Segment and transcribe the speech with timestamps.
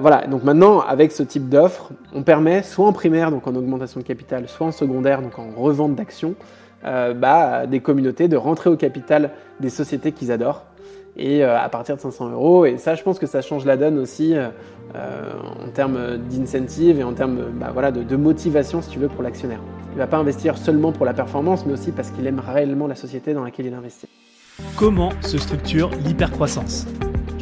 [0.00, 3.98] Voilà, donc maintenant, avec ce type d'offre, on permet soit en primaire, donc en augmentation
[3.98, 6.36] de capital, soit en secondaire, donc en revente d'actions,
[6.84, 10.66] euh, bah, des communautés de rentrer au capital des sociétés qu'ils adorent
[11.16, 12.64] et euh, à partir de 500 euros.
[12.64, 14.50] Et ça, je pense que ça change la donne aussi euh,
[14.94, 19.58] en termes d'incentive et en termes bah, de, de, motivation, si tu veux, pour l'actionnaire.
[19.90, 22.86] Il ne va pas investir seulement pour la performance, mais aussi parce qu'il aime réellement
[22.86, 24.06] la société dans laquelle il investit.
[24.76, 26.86] Comment se structure l'hypercroissance?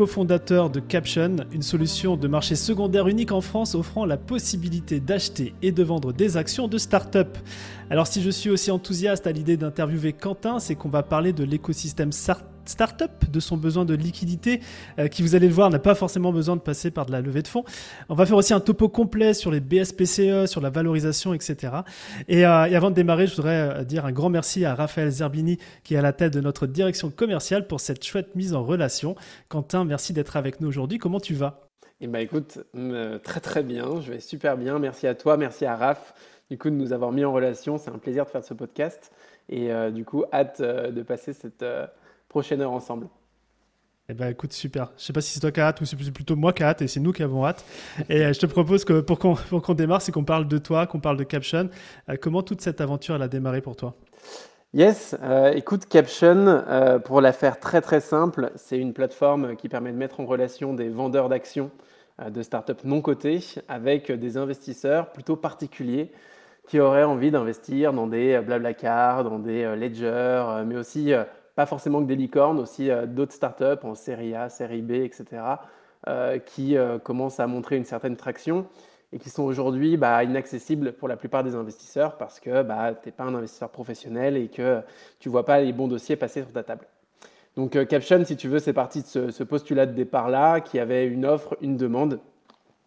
[0.00, 5.52] cofondateur de Caption, une solution de marché secondaire unique en France offrant la possibilité d'acheter
[5.60, 7.36] et de vendre des actions de start-up.
[7.90, 11.44] Alors si je suis aussi enthousiaste à l'idée d'interviewer Quentin, c'est qu'on va parler de
[11.44, 14.60] l'écosystème start start-up, de son besoin de liquidité,
[14.98, 17.20] euh, qui vous allez le voir n'a pas forcément besoin de passer par de la
[17.20, 17.64] levée de fonds.
[18.08, 21.74] On va faire aussi un topo complet sur les BSPCE, sur la valorisation, etc.
[22.28, 25.10] Et, euh, et avant de démarrer, je voudrais euh, dire un grand merci à Raphaël
[25.10, 28.64] Zerbini, qui est à la tête de notre direction commerciale, pour cette chouette mise en
[28.64, 29.16] relation.
[29.48, 30.98] Quentin, merci d'être avec nous aujourd'hui.
[30.98, 31.60] Comment tu vas?
[32.00, 32.60] Eh ben écoute,
[33.22, 34.78] très très bien, je vais super bien.
[34.78, 36.14] Merci à toi, merci à Raph,
[36.48, 37.76] du coup de nous avoir mis en relation.
[37.76, 39.12] C'est un plaisir de faire ce podcast
[39.50, 41.62] et du coup hâte de passer cette
[42.30, 43.08] prochaine heure ensemble.
[44.08, 44.90] Eh ben, écoute, super.
[44.96, 46.68] Je sais pas si c'est toi qui as hâte ou c'est plutôt moi qui a
[46.68, 47.64] hâte et c'est nous qui avons hâte.
[48.08, 50.98] Et euh, je te propose que pour qu'on démarre, c'est qu'on parle de toi, qu'on
[50.98, 51.68] parle de Caption.
[52.08, 53.94] Euh, comment toute cette aventure elle a démarré pour toi?
[54.72, 56.64] Yes, euh, écoute, Caption,
[57.04, 60.74] pour la faire très très simple, c'est une plateforme qui permet de mettre en relation
[60.74, 61.70] des vendeurs d'actions
[62.24, 66.10] de startups non cotées avec des investisseurs plutôt particuliers
[66.68, 71.12] qui auraient envie d'investir dans des Blablacar, dans des Ledger, mais aussi
[71.54, 75.42] pas forcément que des licornes, aussi euh, d'autres startups en série A, série B, etc.,
[76.08, 78.66] euh, qui euh, commencent à montrer une certaine traction
[79.12, 83.08] et qui sont aujourd'hui bah, inaccessibles pour la plupart des investisseurs parce que bah, tu
[83.08, 84.80] n'es pas un investisseur professionnel et que
[85.18, 86.86] tu ne vois pas les bons dossiers passer sur ta table.
[87.56, 91.26] Donc Caption, si tu veux, c'est parti de ce, postulat de départ-là, qui avait une
[91.26, 92.20] offre, une demande.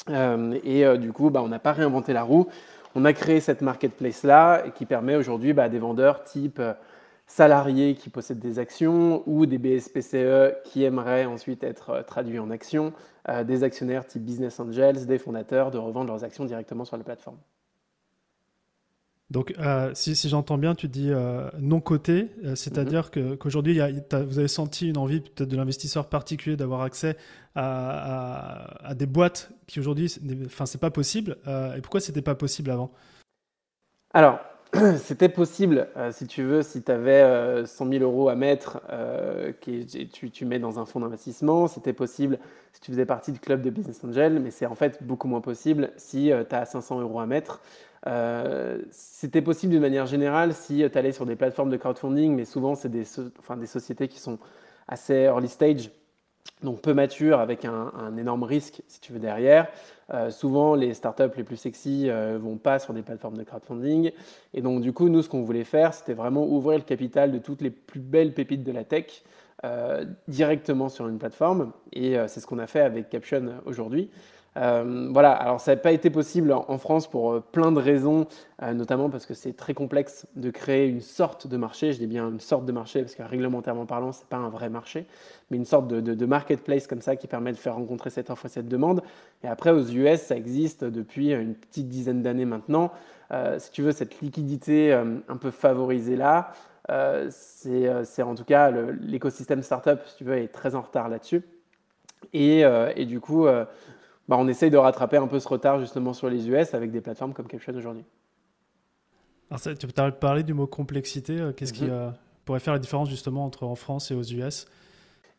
[0.10, 2.48] et du coup, bah, on n'a pas réinventé la roue.
[2.96, 6.62] On a créé cette marketplace-là qui permet aujourd'hui à des vendeurs type
[7.34, 12.52] salariés qui possèdent des actions ou des BSPCE qui aimeraient ensuite être euh, traduits en
[12.52, 12.94] actions,
[13.28, 17.04] euh, des actionnaires type business angels, des fondateurs de revendre leurs actions directement sur la
[17.04, 17.38] plateforme.
[19.32, 21.12] Donc, euh, si, j'entends bien, tu dis
[21.58, 23.38] non coté, c'est-à-dire mhm.
[23.38, 27.18] qu'aujourd'hui, vous avez senti une envie peut-être de l'investisseur particulier d'avoir accès
[27.56, 30.16] à, à, des boîtes qui aujourd'hui,
[30.46, 31.38] enfin, c'est pas possible.
[31.48, 32.92] et pourquoi c'était pas possible avant?
[34.14, 34.40] Alors,
[34.98, 39.52] c'était possible, euh, si tu veux, si tu avais 100 000 euros à mettre, euh,
[39.62, 41.68] que tu, tu, mets dans un fonds d'investissement.
[41.68, 42.40] C'était possible
[42.72, 45.42] si tu faisais partie du club de Business Angel, mais c'est en fait beaucoup moins
[45.42, 47.62] possible si tu as 500 euros à mettre.
[48.08, 52.46] Euh, c'était possible d'une manière générale si tu allais sur des plateformes de crowdfunding, mais
[52.46, 54.40] souvent, c'est des, sociétés qui sont
[54.88, 55.92] assez early stage,
[56.64, 59.68] donc peu matures, avec un, un énorme risque, si tu veux, derrière.
[60.14, 63.44] Euh, souvent, les startups les plus sexy ne euh, vont pas sur des plateformes de
[63.44, 64.12] crowdfunding.
[64.54, 67.40] Et donc, du coup, nous, ce qu'on voulait faire, c'était vraiment ouvrir le capital de
[67.40, 69.24] toutes les plus belles pépites de la tech
[69.66, 71.72] euh, directement sur une plateforme.
[71.92, 74.10] Et c'est ce qu'on a fait avec Caption aujourd'hui.
[74.58, 78.28] Euh, voilà, alors ça n'a pas été possible en, France pour euh, plein de raisons,
[78.62, 82.08] euh, notamment parce que c'est très complexe de créer une sorte de marché, je dis
[82.08, 85.08] bien une sorte de marché parce que réglementairement parlant, ce n'est pas un vrai marché,
[85.50, 88.50] mais une sorte de, marketplace comme ça qui permet de faire rencontrer cette offre et
[88.50, 89.02] cette demande.
[89.44, 92.92] Et après, aux US, ça existe depuis une petite dizaine d'années maintenant.
[93.58, 96.54] si tu veux, cette liquidité un peu favorisée là,
[97.30, 101.44] c'est en tout cas l'écosystème startup, si tu veux, est très en retard là-dessus.
[102.32, 102.62] Et,
[102.96, 103.46] et, du coup,
[104.28, 107.02] bah, on essaye de rattraper un peu ce retard justement sur les US avec des
[107.02, 108.06] plateformes comme Caption aujourd'hui.
[109.58, 111.40] Tu as parlé du mot complexité.
[111.40, 111.92] Euh, qu'est-ce qui mhm.
[111.92, 112.10] euh,
[112.46, 114.66] pourrait faire la différence justement entre en France et aux US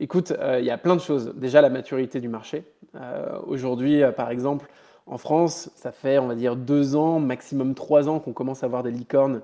[0.00, 1.32] Écoute, euh, il y a plein de choses.
[1.36, 2.64] Déjà, la maturité du marché.
[3.46, 4.66] aujourd'hui, par exemple,
[5.06, 8.68] en France, ça fait, on va dire, deux ans, maximum trois ans qu'on commence à
[8.68, 9.40] voir des licornes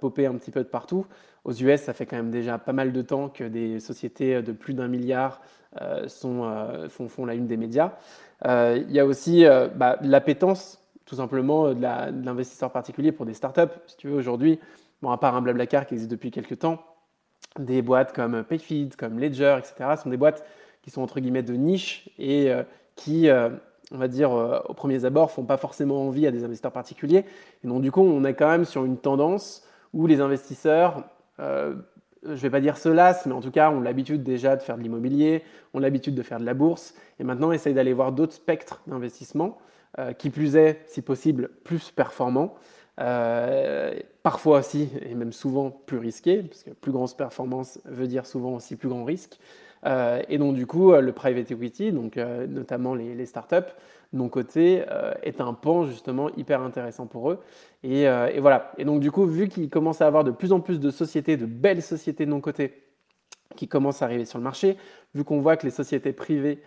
[0.00, 1.06] popper un petit peu de partout.
[1.44, 4.52] Aux US, ça fait quand même déjà pas mal de temps que des sociétés de
[4.52, 5.40] plus d'un milliard
[6.06, 7.92] sont, font, font, la une des médias.
[8.46, 13.26] Euh, il y a aussi euh, bah, l'appétence, tout simplement, euh, de l'investisseur particulier pour
[13.26, 13.72] des startups.
[13.86, 14.58] Si tu veux, aujourd'hui,
[15.00, 16.82] bon, à part un Blablacar qui existe depuis quelques temps,
[17.58, 20.44] des boîtes comme Payfeed, comme Ledger, etc., sont des boîtes
[20.82, 22.50] qui sont entre guillemets de niche et
[22.96, 27.26] qui, on va dire, au premier abord, font pas forcément envie à des investisseurs particuliers.
[27.62, 31.04] Et donc, du coup, on est quand même sur une tendance où les investisseurs
[32.24, 34.62] je ne vais pas dire se lassent, mais en tout cas ont l'habitude déjà de
[34.62, 35.42] faire de l'immobilier,
[35.74, 39.58] ont l'habitude de faire de la bourse, et maintenant essayent d'aller voir d'autres spectres d'investissement,
[39.98, 42.54] euh, qui plus est, si possible, plus performants,
[43.00, 43.92] euh,
[44.22, 48.54] parfois aussi, et même souvent plus risqués, parce que plus grosse performance veut dire souvent
[48.54, 49.38] aussi plus grand risque.
[49.84, 53.72] Euh, et donc du coup, le private equity, donc notamment les startups,
[54.12, 54.84] non côté
[55.22, 57.40] est un pan justement hyper intéressant pour eux.
[57.82, 58.72] Et, et voilà.
[58.78, 61.36] Et donc du coup, vu qu'ils commencent à avoir de plus en plus de sociétés,
[61.36, 62.82] de belles sociétés non cotées,
[63.56, 64.76] qui commencent à arriver sur le marché,
[65.14, 66.62] vu qu'on voit que les sociétés privées,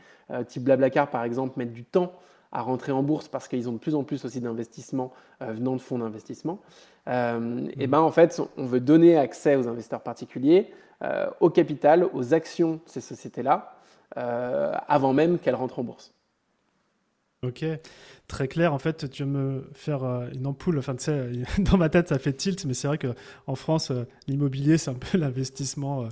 [0.47, 2.13] type Blablacar par exemple, mettent du temps
[2.55, 5.75] à rentrer en bourse parce qu'ils ont de plus en plus aussi d'investissements euh, venant
[5.75, 6.59] de fonds d'investissement,
[7.09, 10.71] euh, et ben en fait, on veut donner accès aux investisseurs particuliers
[11.03, 13.73] euh, au capital, aux actions de ces sociétés-là,
[14.15, 16.14] avant même qu'elles rentrent en bourse.
[17.47, 17.63] Ok,
[18.27, 18.73] très clair.
[18.73, 20.77] En fait, tu vas me faire une ampoule.
[20.79, 23.91] Enfin, tu sais, dans ma tête, ça fait tilt, mais c'est vrai qu'en France,
[24.27, 26.09] l'immobilier, c'est un peu l'investissement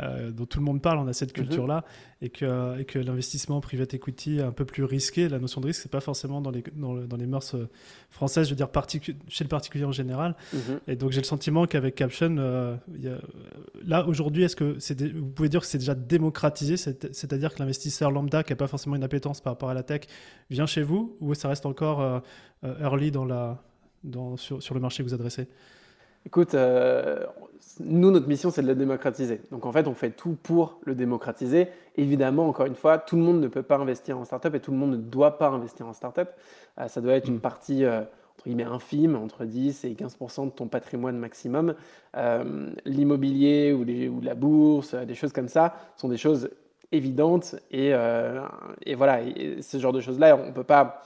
[0.00, 1.44] euh, dont tout le monde parle, on a cette mhm.
[1.44, 1.84] culture-là,
[2.22, 5.28] et que, et que l'investissement private equity est un peu plus risqué.
[5.28, 7.68] La notion de risque, c'est pas forcément dans les, dans, dans, les mœurs euh,
[8.08, 8.68] françaises, je veux dire
[9.28, 10.36] chez le particulier en général.
[10.52, 10.60] Mhm.
[10.86, 12.76] Et donc j'ai le sentiment qu'avec Caption, euh,
[13.84, 18.12] là aujourd'hui, est-ce que c'est vous pouvez dire que c'est déjà démocratisé, c'est-à-dire que l'investisseur
[18.12, 20.02] lambda qui n'a pas forcément une appétence par rapport à la tech
[20.48, 22.22] vient chez vous, ou ça reste encore
[22.62, 23.58] early dans la,
[24.04, 25.48] dans, sur, sur le marché que vous adressez
[26.26, 27.24] Écoute, euh,
[27.80, 29.40] nous, notre mission, c'est de le démocratiser.
[29.50, 31.68] Donc, en fait, on fait tout pour le démocratiser.
[31.96, 34.70] Évidemment, encore une fois, tout le monde ne peut pas investir en startup et tout
[34.70, 36.28] le monde ne doit pas investir en startup.
[36.78, 37.40] Euh, ça doit être une mm.
[37.40, 38.00] partie, euh,
[38.36, 41.74] entre guillemets, infime, entre 10 et 15 de ton patrimoine maximum.
[42.84, 46.50] L'immobilier ou, ou, la bourse, des choses comme ça, sont des choses
[46.92, 47.56] évidentes.
[47.70, 47.92] Et,
[48.84, 49.20] et voilà,
[49.60, 51.02] ce genre de choses-là, on ne peut pas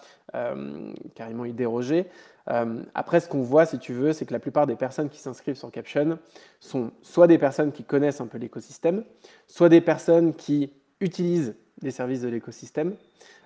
[1.15, 2.07] carrément y déroger.
[2.51, 5.19] Euh, après, ce qu'on voit, si tu veux, c'est que la plupart des personnes qui
[5.19, 6.19] s'inscrivent sur Caption
[6.61, 9.05] sont soit des personnes qui connaissent un peu l'écosystème,
[9.47, 12.95] soit des personnes qui utilisent des services de l'écosystème,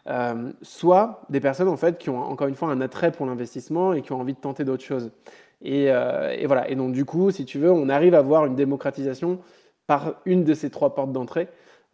[0.09, 3.93] euh, soit des personnes en fait qui ont encore une fois un attrait pour l'investissement
[3.93, 5.11] et qui ont envie de tenter d'autres choses.
[5.63, 6.69] Et, euh, voilà.
[6.71, 9.41] Et donc du coup, si tu veux, on arrive à voir une démocratisation
[9.87, 11.49] par une de ces trois portes d'entrée.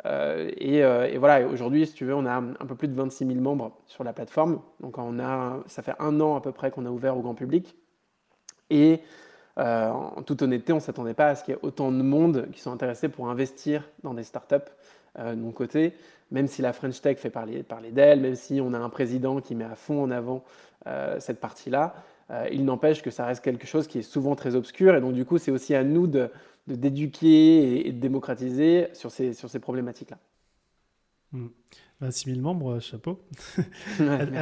[0.07, 3.27] Euh, euh, et, voilà, aujourd'hui, si tu veux, on a un peu plus de 26
[3.27, 4.61] 000 membres sur la plateforme.
[4.81, 7.35] Donc, on a, ça fait un an à peu près qu'on a ouvert au grand
[7.35, 7.77] public.
[8.71, 9.01] Et
[9.59, 12.03] euh, en toute honnêteté, on ne s'attendait pas à ce qu'il y ait autant de
[12.03, 14.57] monde qui sont intéressés pour investir dans des startups
[15.19, 15.93] de mon côté.
[16.31, 19.43] Même si la French Tech fait parler, parler d'elle, même si on a un président
[19.43, 20.43] qui met à fond en avant
[21.19, 21.95] cette partie-là,
[22.51, 24.97] il n'empêche que ça reste quelque chose qui est souvent très obscur.
[24.97, 26.31] Et donc, du coup, c'est aussi à nous de
[26.67, 30.19] d'éduquer et, de démocratiser sur ces, sur ces problématiques-là.
[32.01, 32.35] 26 hmm.
[32.35, 33.21] 000 membres, euh, chapeau.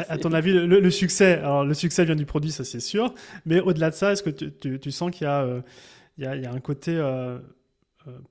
[0.09, 3.15] à, ton avis, le, succès, alors le succès vient du produit, ça c'est sûr,
[3.47, 5.61] mais au-delà de ça, est-ce que tu, tu, sens qu'il y, euh,
[6.19, 7.39] y, a, y, a un côté euh,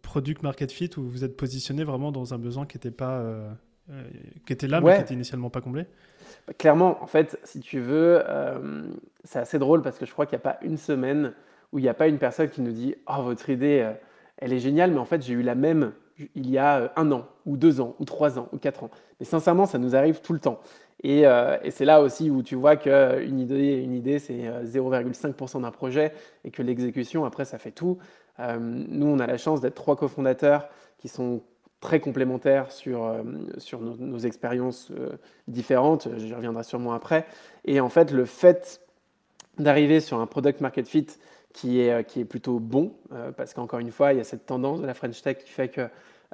[0.01, 3.23] product market fit où vous êtes positionné vraiment dans un besoin qui était, pas,
[4.45, 5.85] qui était là, mais qui était initialement pas comblé?
[6.57, 8.23] Clairement, en fait, si tu veux,
[9.23, 11.33] c'est assez drôle parce que je crois qu'il n'y a pas une semaine
[11.71, 13.93] où il n'y a pas une personne qui nous dit Oh, votre idée, euh,
[14.37, 15.93] elle est géniale, mais en fait, j'ai eu la même
[16.35, 18.89] il y a euh, un an, ou deux ans, ou trois ans, ou quatre ans.
[19.19, 20.59] Mais sincèrement, ça nous arrive tout le temps.
[21.01, 25.71] Et, euh, c'est là aussi où tu vois qu'une idée, une idée c'est 0,5% d'un
[25.71, 26.11] projet
[26.43, 27.97] et que l'exécution, après, ça fait tout.
[28.59, 30.67] nous, on a la chance d'être trois cofondateurs
[30.97, 31.41] qui sont
[31.79, 33.15] très complémentaires sur,
[33.59, 34.91] sur nos, expériences
[35.47, 36.09] différentes.
[36.17, 37.25] J'y reviendrai sûrement après.
[37.63, 38.81] Et en fait, le fait
[39.57, 41.07] d'arriver sur un product market fit
[41.53, 44.23] qui est, euh, qui est plutôt bon, euh, parce qu'encore une fois, il y a
[44.23, 45.87] cette tendance de la French Tech qui fait que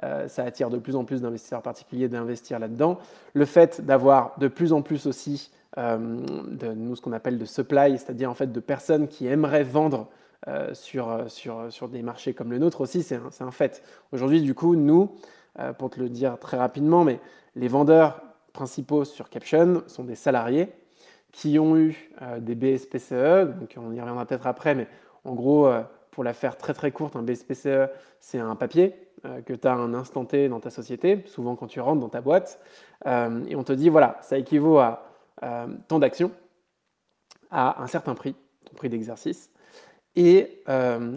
[0.04, 2.98] euh, ça attire de plus en plus d'investisseurs particuliers d'investir là-dedans.
[3.32, 7.98] Le fait d'avoir de plus en plus aussi de nous ce qu'on appelle de supply,
[7.98, 10.08] c'est-à-dire en fait de personnes qui aimeraient vendre
[10.72, 13.82] sur, sur, sur des marchés comme le nôtre aussi, c'est un, un, fait.
[14.10, 15.14] Aujourd'hui, du coup, nous,
[15.76, 17.20] pour te le dire très rapidement, mais
[17.56, 18.22] les vendeurs
[18.54, 20.72] principaux sur Caption sont des salariés
[21.30, 24.88] qui ont eu des BSPCE, donc on y reviendra peut-être après, mais
[25.26, 27.90] en gros, euh, pour la faire très très courte, un BSPCE,
[28.20, 31.66] c'est un papier euh, que tu as un instant T dans ta société, souvent quand
[31.66, 32.60] tu rentres dans ta boîte,
[33.06, 35.02] euh, et on te dit, voilà, ça équivaut à
[35.88, 36.32] tant d'actions,
[37.50, 39.50] à un certain prix, ton prix d'exercice,
[40.14, 40.62] et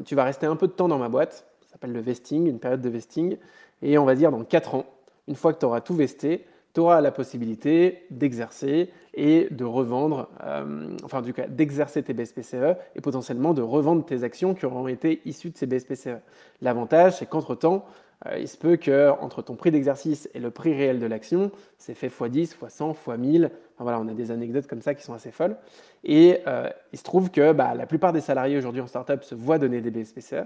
[0.03, 2.59] tu vas rester un peu de temps dans ma boîte, ça s'appelle le vesting, une
[2.59, 3.37] période de vesting,
[3.81, 4.85] et on va dire dans 4 ans,
[5.29, 6.45] une fois que tu auras tout vesté,
[6.79, 13.01] tu la possibilité d'exercer et de revendre, euh, enfin du cas d'exercer tes BSPCE et
[13.01, 16.19] potentiellement de revendre tes actions qui auront été issues de ces BSPCE.
[16.61, 17.85] L'avantage, c'est qu'entre-temps,
[18.25, 21.51] euh, il se peut que entre ton prix d'exercice et le prix réel de l'action,
[21.77, 23.45] c'est fait x10, x100, x1000.
[23.45, 25.55] Enfin, voilà, on a des anecdotes comme ça qui sont assez folles.
[26.03, 29.35] Et euh, il se trouve que bah, la plupart des salariés aujourd'hui en startup se
[29.35, 30.45] voient donner des BSPCE.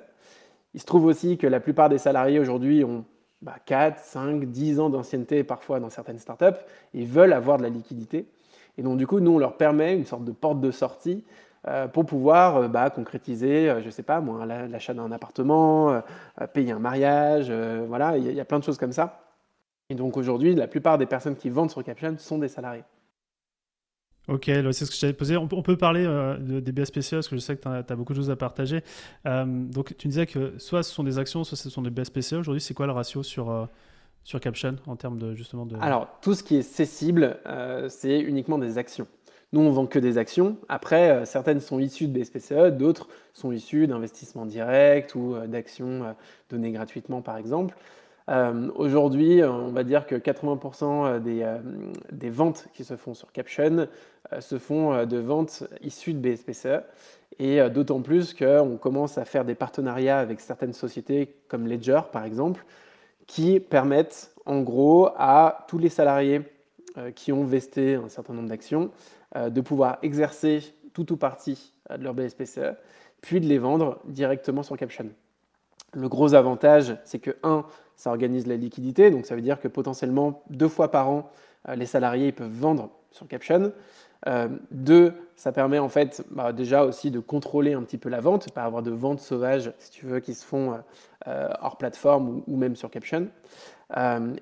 [0.76, 3.06] Il se trouve aussi que la plupart des salariés aujourd'hui ont
[3.66, 6.60] 4, 5, 10 ans d'ancienneté parfois dans certaines startups
[6.94, 8.28] et veulent avoir de la liquidité.
[8.78, 11.24] Et donc du coup, nous, on leur permet une sorte de porte de sortie
[11.68, 16.02] euh, pour pouvoir euh, bah, concrétiser, euh, je ne sais pas moi, l'achat d'un appartement,
[16.54, 17.52] payer un mariage,
[17.88, 19.22] voilà, il y, a plein de choses comme ça.
[19.90, 22.84] Et donc aujourd'hui, la plupart des personnes qui vendent sur Caption sont des salariés.
[24.28, 25.36] Ok, c'est ce que j'avais posé.
[25.36, 26.08] On peut, parler
[26.40, 28.82] des BSPCE parce que je sais que tu as, beaucoup de choses à partager.
[29.26, 32.34] donc tu disais que soit ce sont des actions, soit ce sont des BSPCE.
[32.34, 33.68] Aujourd'hui, c'est quoi le ratio sur,
[34.24, 35.76] sur Caption en termes de justement de...
[35.82, 37.38] Alors, tout ce qui est cessible,
[37.90, 39.08] c'est uniquement des actions.
[39.54, 40.58] Nous, on vend que des actions.
[40.68, 46.04] Après, euh, certaines sont issues de BSPCE, d'autres sont issues d'investissements directs ou euh, d'actions
[46.04, 46.14] euh,
[46.50, 47.76] données gratuitement, par exemple.
[48.76, 51.46] Aujourd'hui, on va dire que 80% des,
[52.14, 53.90] des, ventes qui se font sur Caption
[54.40, 56.84] se font de ventes issues de BSPCE.
[57.40, 62.26] Et d'autant plus qu'on commence à faire des partenariats avec certaines sociétés comme Ledger, par
[62.26, 62.64] exemple,
[63.28, 66.42] qui permettent en gros à tous les salariés
[67.16, 68.92] qui ont vesté un certain nombre d'actions
[69.36, 72.76] euh, de pouvoir exercer tout ou partie euh, de leur BSPCE,
[73.22, 75.10] puis de les vendre directement sur Caption.
[75.94, 77.66] Le gros avantage, c'est que, un,
[77.96, 81.32] ça organise la liquidité, donc ça veut dire que potentiellement deux fois par an,
[81.68, 83.72] euh, les salariés peuvent vendre sur Caption.
[84.72, 88.52] Deux, ça permet en fait bah, déjà aussi de contrôler un petit peu la vente,
[88.52, 90.80] pas avoir de ventes sauvages, si tu veux, qui se font
[91.26, 93.28] hors plateforme ou, même sur Caption.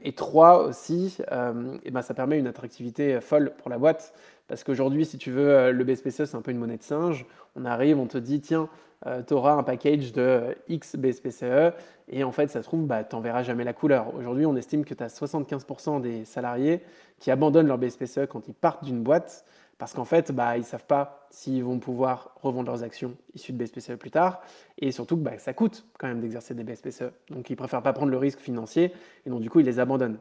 [0.04, 4.14] et trois aussi, ben, ça permet une attractivité folle pour la boîte.
[4.52, 7.26] Parce qu'aujourd'hui, si tu veux, euh, le BSPCE, c'est un peu une monnaie de singe.
[7.56, 8.68] On arrive, on te dit, tiens,
[9.08, 11.72] euh, tu auras un package de X BSPCE,
[12.12, 14.14] et en fait, ça se trouve, bah, tu n'en jamais la couleur.
[14.16, 16.82] Aujourd'hui, on estime que tu as 75% des salariés
[17.20, 19.46] qui abandonnent leur BSPCE quand ils partent d'une boîte,
[19.78, 23.54] parce qu'en fait, bah, ils ne savent pas s'ils vont pouvoir revendre leurs actions issues
[23.54, 24.42] de BSPCE plus tard,
[24.78, 27.12] et surtout que bah, ça coûte quand même d'exercer des BSPCE.
[27.30, 28.94] Donc, ils préfèrent pas prendre le risque financier,
[29.26, 30.20] et donc du coup, ils les abandonnent.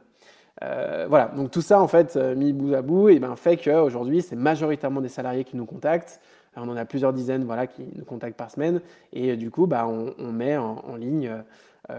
[0.63, 3.57] Euh, voilà, donc tout ça en fait euh, mis bout à bout et ben, fait
[3.57, 6.21] qu'aujourd'hui c'est majoritairement des salariés qui nous contactent.
[6.57, 8.81] On en a plusieurs dizaines voilà, qui nous contactent par semaine
[9.13, 11.33] et euh, du coup bah, on, met en, ligne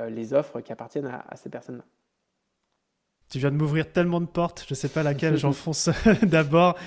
[0.09, 1.83] les offres qui appartiennent à, ces personnes-là.
[3.29, 5.89] Tu viens de m'ouvrir tellement de portes, je ne sais pas laquelle j'enfonce
[6.23, 6.77] d'abord.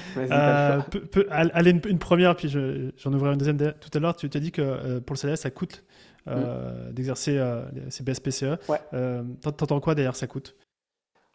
[1.31, 4.17] allez, une, première, puis j'en ouvrirai une deuxième tout à l'heure.
[4.17, 5.85] Tu t'as dit que pour le salaire, ça coûte
[6.27, 6.93] mm.
[6.93, 7.43] d'exercer
[7.89, 8.59] ces BSPCE.
[8.69, 8.81] Ouais.
[9.43, 10.55] T'entends quoi d'ailleurs, ça coûte?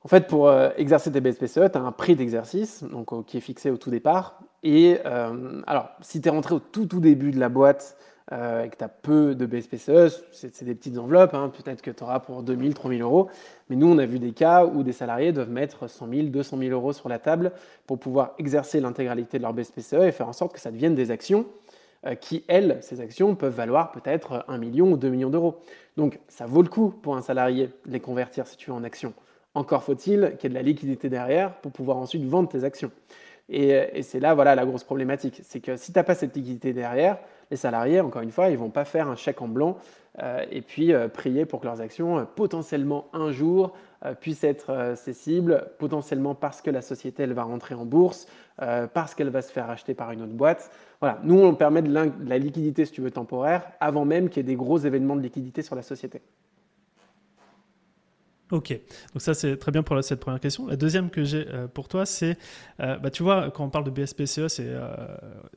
[0.02, 3.42] En fait, pour euh, exercer tes BSPCE, tu as un prix d'exercice donc, qui est
[3.42, 4.42] fixé au tout départ.
[4.64, 7.98] Et euh, alors, si tu es rentré au tout, tout début de la boîte
[8.32, 11.92] euh, et que tu as peu de BSPCE, c'est des petites enveloppes, hein, peut-être que
[11.92, 13.30] tu auras pour 2000, 3000 euros.
[13.70, 16.58] Mais nous, on a vu des cas où des salariés doivent mettre 100 000, 200
[16.58, 17.52] 000 euros sur la table
[17.88, 21.12] pour pouvoir exercer l'intégralité de leur BSPCE et faire en sorte que ça devienne des
[21.12, 21.46] actions
[22.22, 25.60] qui, elles, ces actions, peuvent valoir peut-être 1 million ou 2 millions d'euros.
[25.98, 28.86] Donc, ça vaut le coup pour un salarié de les convertir, si tu veux, en
[28.86, 29.14] actions.
[29.54, 32.92] Encore faut-il qu'il y ait de la liquidité derrière pour pouvoir ensuite vendre tes actions.
[33.50, 35.42] Et, c'est là voilà, la grosse problématique.
[35.44, 37.18] C'est que si tu n'as pas cette liquidité derrière,
[37.50, 39.78] les salariés, encore une fois, ils ne vont pas faire un chèque en blanc
[40.22, 43.74] euh, et puis euh, prier pour que leurs actions, euh, potentiellement un jour,
[44.22, 48.28] puissent être cessibles, potentiellement parce que la société elle va rentrer en bourse,
[48.94, 50.72] parce qu'elle va se faire acheter par une autre boîte.
[51.02, 54.40] Voilà, nous, on permet de la liquidité, si tu veux, temporaire, avant même qu'il y
[54.40, 56.22] ait des gros événements de liquidité sur la société.
[58.52, 58.72] Ok,
[59.14, 60.66] donc ça c'est très bien pour cette première question.
[60.66, 62.36] La deuxième que j'ai euh, pour toi, c'est,
[62.80, 64.96] euh, bah, tu vois, quand on parle de BSPCE, c'est, euh,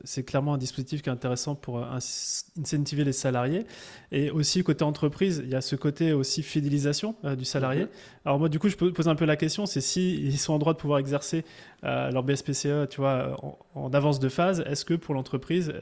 [0.03, 3.65] c'est clairement un dispositif qui est intéressant pour incentiver les salariés.
[4.11, 7.83] Et aussi côté entreprise, il y a ce côté aussi fidélisation du salarié.
[7.83, 7.89] Mhm.
[8.25, 10.59] Alors moi, du coup, je pose un peu la question, c'est si ils sont en
[10.59, 11.45] droit de pouvoir exercer
[11.81, 15.73] leur BSPCE, tu vois, en, en, avance de phase, est-ce que pour l'entreprise,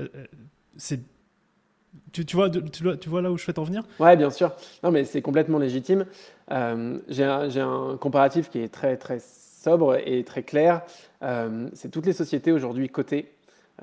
[0.78, 1.02] c'est
[2.12, 3.84] tu, vois, tu, vois, là où je souhaite en venir?
[4.00, 4.52] Ouais, bien sûr.
[4.84, 6.06] Non, mais c'est complètement légitime.
[6.52, 10.82] Euh, j'ai un, comparatif qui est très, très sobre et très clair.
[11.24, 13.32] Euh, c'est toutes les sociétés aujourd'hui cotées,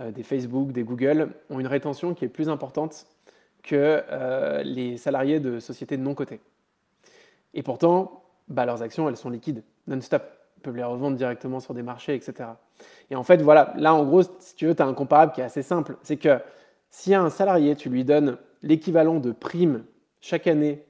[0.01, 3.07] euh, des Facebook, des Google, ont une rétention qui est plus importante
[3.63, 4.03] que
[4.65, 6.41] les salariés de sociétés non cotées.
[7.53, 10.23] Et pourtant, bah, leurs actions, elles sont liquides, non-stop.
[10.57, 12.51] Ils peuvent les revendre directement sur des marchés, etc.
[13.11, 15.41] Et en fait, voilà, là, en gros, si tu veux, tu as un comparable qui
[15.41, 15.97] est assez simple.
[16.03, 16.39] C'est que
[16.91, 19.85] si à un salarié, tu lui donnes l'équivalent de primes
[20.21, 20.85] chaque année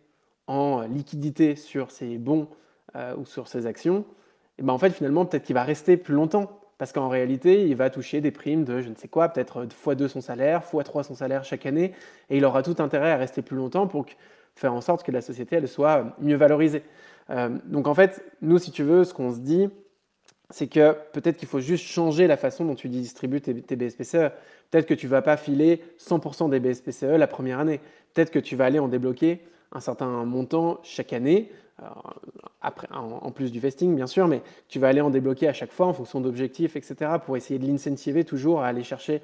[0.46, 2.48] en liquidité sur ses bons
[2.96, 4.04] euh, ou sur ses actions,
[4.58, 6.58] eh ben en fait, finalement, peut-être qu'il va rester plus longtemps.
[6.78, 10.06] Parce qu'en réalité, il va toucher des primes de je ne sais quoi, peut-être x2
[10.06, 11.92] son salaire, x3 son salaire chaque année,
[12.30, 14.06] et il aura tout intérêt à rester plus longtemps pour
[14.54, 16.84] faire en sorte que la société elle soit mieux valorisée.
[17.30, 19.68] Euh, donc en fait, nous, si tu veux, ce qu'on se dit,
[20.50, 24.32] c'est que peut-être qu'il faut juste changer la façon dont tu distribues tes, BSPCE.
[24.70, 27.80] Peut-être que tu ne vas pas filer 100% des BSPCE la première année.
[28.14, 29.40] Peut-être que tu vas aller en débloquer
[29.72, 31.50] un certain montant chaque année,
[32.62, 35.72] après, en, plus du vesting bien sûr, mais tu vas aller en débloquer à chaque
[35.72, 39.20] fois en fonction d'objectifs, etc., pour essayer de l'incentiver toujours à aller chercher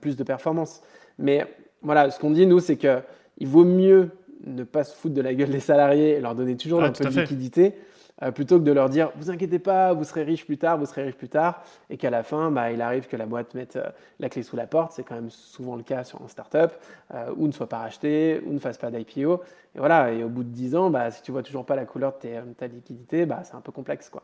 [0.00, 0.82] plus de performance.
[1.18, 1.46] Mais
[1.82, 4.10] voilà, ce qu'on dit, nous, c'est qu'il vaut mieux
[4.50, 7.04] ne pas se foutre de la gueule des salariés et leur donner toujours un peu
[7.04, 7.74] de liquidité,
[8.22, 10.86] euh, plutôt que de leur dire vous inquiétez pas, vous serez riche plus tard, vous
[10.86, 13.76] serez riche plus tard, et qu'à la fin, bah, il arrive que la boîte mette
[13.76, 13.88] euh,
[14.18, 16.72] la clé sous la porte, c'est quand même souvent le cas sur un startup,
[17.14, 19.40] euh, ou ne soit pas racheté, ou ne fasse pas d'IPO.
[19.74, 21.86] Et voilà, et au bout de 10 ans, bah, si tu vois toujours pas la
[21.86, 24.10] couleur de, ta liquidité, bah, c'est un peu complexe.
[24.10, 24.22] quoi.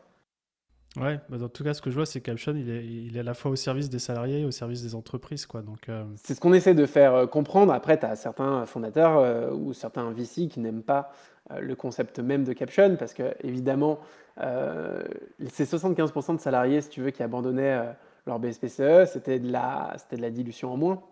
[0.97, 3.17] Ouais, bah dans tout cas, ce que je vois, c'est que Caption, il est, il
[3.17, 5.45] est à la fois au service des salariés et au service des entreprises.
[5.45, 5.61] Quoi.
[5.61, 7.73] Donc, euh, C'est ce qu'on essaie de faire euh, comprendre.
[7.73, 11.13] Après, tu as certains fondateurs euh, ou certains VC qui n'aiment pas
[11.61, 14.01] le concept même de Caption parce que, évidemment,
[14.37, 17.81] c'est 75% de salariés, si tu veux, qui abandonnaient
[18.27, 19.07] leur BSPCE.
[19.07, 21.03] C'était de, la, c'était de la dilution en moins.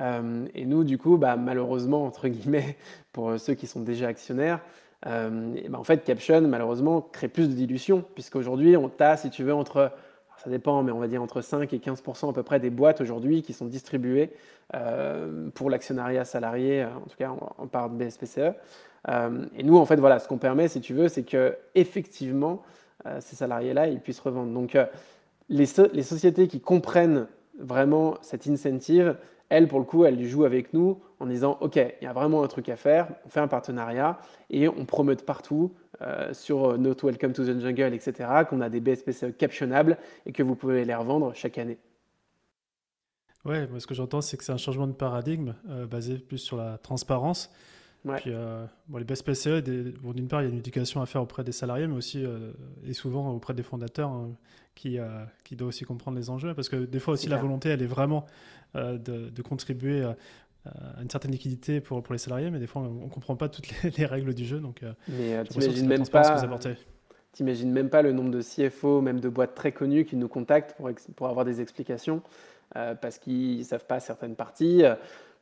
[0.00, 2.76] et nous, du coup, bah, malheureusement, entre guillemets,
[3.12, 4.58] pour ceux qui sont déjà actionnaires,
[5.06, 9.44] euh, ben, en fait, Caption, malheureusement, crée plus de dilution, puisqu'aujourd'hui, on t'a, si tu
[9.44, 9.92] veux, entre,
[10.42, 13.00] ça dépend, mais on va dire entre 5 et 15 à peu près des boîtes
[13.00, 14.30] aujourd'hui qui sont distribuées
[14.74, 18.54] euh, pour l'actionnariat salarié, euh, en tout cas, on, parle de BSPCE.
[19.56, 22.62] et nous, en fait, voilà, ce qu'on permet, si tu veux, c'est que effectivement,
[23.20, 24.52] ces salariés-là, ils puissent revendre.
[24.52, 24.76] Donc,
[25.48, 27.26] les, sociétés qui comprennent
[27.58, 29.16] vraiment cette incentive,
[29.48, 32.42] elle, pour le coup, elle joue avec nous en disant Ok, il y a vraiment
[32.42, 34.18] un truc à faire, on fait un partenariat
[34.50, 38.68] et on promeute partout euh, sur euh, Note Welcome to the Jungle, etc., qu'on a
[38.68, 41.78] des BSPCE captionnables et que vous pouvez les revendre chaque année.
[43.44, 46.38] Ouais, moi, ce que j'entends, c'est que c'est un changement de paradigme euh, basé plus
[46.38, 47.50] sur la transparence.
[48.16, 48.32] Puis,
[48.88, 51.86] bon, les BSPCE, d'une part, il y a une éducation à faire auprès des salariés,
[51.86, 52.24] mais aussi
[52.86, 54.30] et souvent auprès des fondateurs hein,
[54.74, 54.98] qui,
[55.44, 56.54] qui doivent aussi comprendre les enjeux.
[56.54, 58.24] Parce que des fois aussi, la volonté, elle est vraiment
[58.74, 60.06] de, de, contribuer
[60.66, 63.48] euh, une certaine liquidité pour, pour les salariés, mais des fois, on ne comprend pas
[63.48, 64.58] toutes les, règles du jeu.
[64.58, 66.40] Donc, euh, mais euh, t'imagines même pas.
[67.32, 70.74] T'imagines même pas le nombre de CFO, même de boîtes très connues qui nous contactent
[70.76, 72.22] pour, pour avoir des explications
[72.74, 74.82] parce qu'ils ne savent pas certaines parties.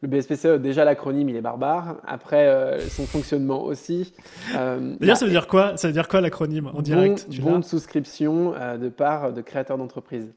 [0.06, 1.96] Le BSPCE, déjà l'acronyme, il est barbare.
[2.06, 4.12] Après, son fonctionnement aussi.
[4.52, 7.64] D'ailleurs, bah, ça veut dire quoi Ça veut dire quoi l'acronyme en direct Bon, de
[7.64, 10.32] souscription de part de créateurs d'entreprise.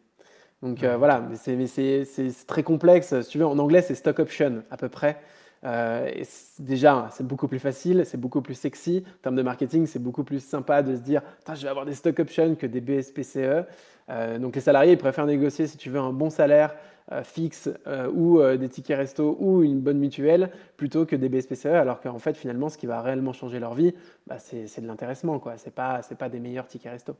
[0.61, 3.21] Donc euh, voilà, mais c'est très complexe.
[3.21, 5.21] Si tu veux, en anglais, c'est stock option à peu près.
[5.65, 6.09] Euh,
[6.57, 9.03] déjà, c'est beaucoup plus facile, c'est beaucoup plus sexy.
[9.05, 11.93] En termes de marketing, c'est beaucoup plus sympa de se dire je vais avoir des
[11.93, 13.65] stock options que des BSPCE.
[14.09, 16.75] Euh, donc les salariés ils préfèrent négocier, si tu veux, un bon salaire
[17.23, 17.67] fixe
[18.13, 22.37] ou des tickets resto ou une bonne mutuelle plutôt que des BSPCE, alors qu'en fait,
[22.37, 23.95] finalement, ce qui va réellement changer leur vie,
[24.27, 25.41] bah, c'est de l'intéressement.
[25.57, 27.15] Ce n'est pas, pas des meilleurs tickets resto.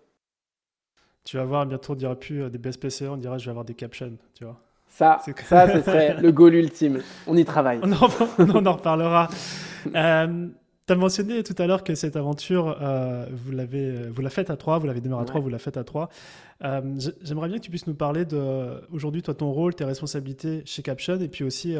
[1.23, 3.65] Tu vas voir, bientôt on dira plus euh, des BSPCE, on dira je vais avoir
[3.65, 4.59] des captions, tu vois.
[4.87, 7.01] Ça, ça ce serait le goal ultime.
[7.27, 7.79] On y travaille.
[7.83, 7.95] On en,
[8.65, 9.29] en reparlera.
[9.95, 10.47] euh,
[10.89, 14.49] tu as mentionné tout à l'heure que cette aventure, euh, vous, l'avez, vous la faites
[14.49, 16.09] à trois, vous l'avez démarré à trois, vous la faites à trois.
[16.63, 16.81] Euh,
[17.21, 20.81] j'aimerais bien que tu puisses nous parler de, aujourd'hui, toi, ton rôle, tes responsabilités chez
[20.81, 21.75] Caption, et puis aussi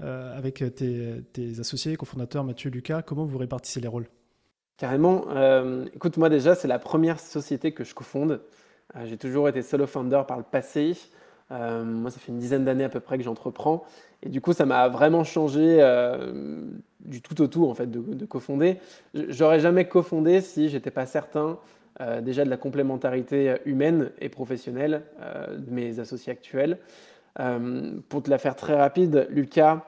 [0.00, 4.06] avec tes, tes associés, cofondateurs Mathieu Lucas, comment vous répartissez les rôles?
[4.76, 5.24] Carrément.
[5.94, 8.40] écoute, moi déjà, c'est la première société que je cofonde.
[8.96, 10.96] Euh, j'ai toujours été solo founder par le passé.
[11.52, 13.84] Euh, moi, ça fait une dizaine d'années à peu près que j'entreprends.
[14.22, 16.62] Et du coup, ça m'a vraiment changé euh,
[17.00, 18.78] du tout au tout, en fait, de, de cofonder.
[19.14, 21.58] J'aurais jamais cofondé si j'étais pas certain
[22.22, 26.78] déjà de la complémentarité humaine et professionnelle de mes associés actuels.
[28.08, 29.84] pour te la faire très rapide, Lucas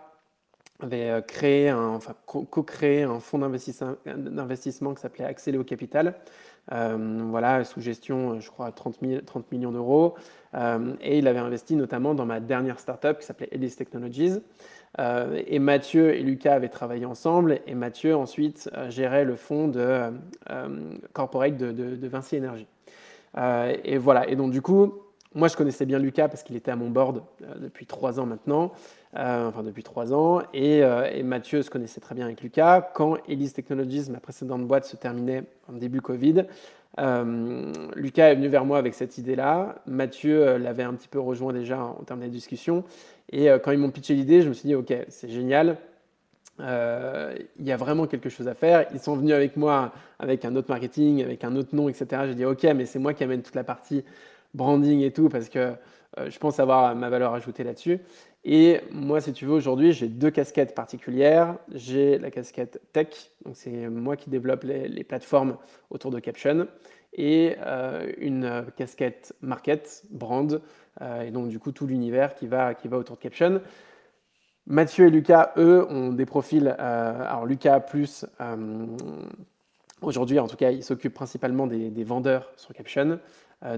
[0.80, 6.12] avait créé, enfin co-créé un fonds d'investissement qui s'appelait Accéléo Capital, euh,
[6.70, 10.14] voilà, sous gestion, je crois, 30, 30 millions d'euros.
[10.54, 14.38] Euh, et il avait investi notamment dans ma dernière startup qui s'appelait Elise Technologies.
[14.98, 17.60] Euh, et Mathieu et Lucas avaient travaillé ensemble.
[17.66, 20.12] Et Mathieu, ensuite, gérait le fonds de
[21.12, 22.68] corporate de, Vinci Énergie.
[23.84, 24.28] et voilà.
[24.28, 24.94] Et donc, du coup,
[25.34, 27.22] moi, je connaissais bien Lucas parce qu'il était à mon board
[27.58, 28.72] depuis trois ans maintenant.
[29.18, 30.40] Euh, enfin depuis trois ans.
[30.54, 32.80] Euh, et, Mathieu se connaissait très bien avec Lucas.
[32.94, 36.46] Quand Elise Technologies, ma précédente boîte, se terminait en début Covid,
[36.98, 39.82] euh, Lucas est venu vers moi avec cette idée-là.
[39.86, 42.84] Mathieu l'avait un petit peu rejoint déjà en termes de discussion.
[43.30, 45.76] Et quand ils m'ont pitché l'idée, je me suis dit, OK, c'est génial.
[46.58, 48.86] il y a vraiment quelque chose à faire.
[48.94, 52.22] Ils sont venus avec moi avec un autre marketing, avec un autre nom, etc.
[52.28, 54.04] J'ai dit, OK, mais c'est moi qui amène toute la partie
[54.54, 55.72] branding et tout parce que
[56.28, 58.00] je pense avoir ma valeur ajoutée là-dessus.
[58.44, 61.56] Et moi, si tu veux, aujourd'hui, j'ai deux casquettes particulières.
[61.72, 65.56] J'ai la casquette tech, donc c'est moi qui développe les, plateformes
[65.90, 66.66] autour de Caption,
[67.12, 70.60] et euh, une casquette market, brand,
[71.00, 73.60] euh, et donc du coup tout l'univers qui va, qui va autour de Caption.
[74.66, 76.68] Mathieu et Lucas, eux, ont des profils.
[76.68, 78.24] alors Lucas plus,
[80.00, 83.18] aujourd'hui en tout cas, il s'occupe principalement des, vendeurs sur Caption.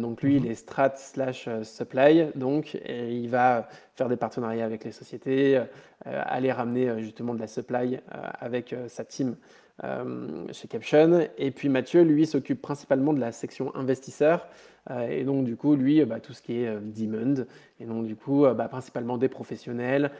[0.00, 0.50] Donc lui, il mhm.
[0.50, 5.60] est strat slash supply, donc et il va faire des partenariats avec les sociétés,
[6.04, 8.00] aller ramener justement de la supply
[8.40, 9.36] avec sa team
[9.82, 11.26] euh, chez Caption.
[11.36, 14.46] Et puis Mathieu, lui, s'occupe principalement de la section investisseur.
[14.90, 17.44] Euh, et donc, du coup, lui, bah, tout ce qui est euh, demand.
[17.80, 20.10] Et donc, du coup, bah, principalement des professionnels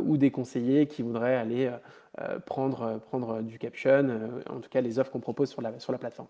[0.00, 1.70] ou des conseillers qui voudraient aller
[2.46, 4.08] prendre, prendre du Caption,
[4.48, 6.28] en tout cas les offres qu'on propose sur la, sur la plateforme.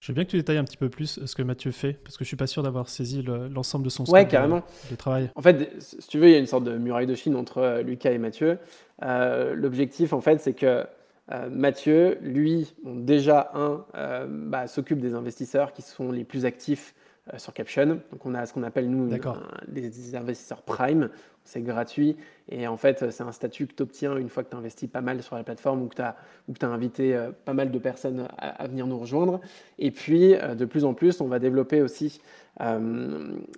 [0.00, 2.16] Je veux bien que tu détailles un petit peu plus ce que Mathieu fait, parce
[2.16, 4.62] que je suis pas sûr d'avoir saisi l'ensemble de son ouais, carrément.
[4.90, 5.30] De, travail.
[5.34, 7.80] En fait, si tu veux, il y a une sorte de muraille de Chine entre
[7.80, 8.58] Lucas et Mathieu.
[9.02, 10.86] L'objectif, en fait, c'est que
[11.32, 16.94] euh, Mathieu, lui, déjà un, euh, bah, s'occupe des investisseurs qui sont les plus actifs
[17.32, 18.00] euh, sur Caption.
[18.12, 19.08] Donc on a ce qu'on appelle nous
[19.68, 21.10] des investisseurs prime,
[21.48, 22.16] c'est gratuit
[22.48, 25.00] et en fait c'est un statut que tu obtiens une fois que tu investis pas
[25.00, 26.16] mal sur la plateforme ou que tu as,
[26.62, 29.40] as, invité pas mal de personnes à, venir nous rejoindre.
[29.78, 32.20] Et puis de plus en plus on va développer aussi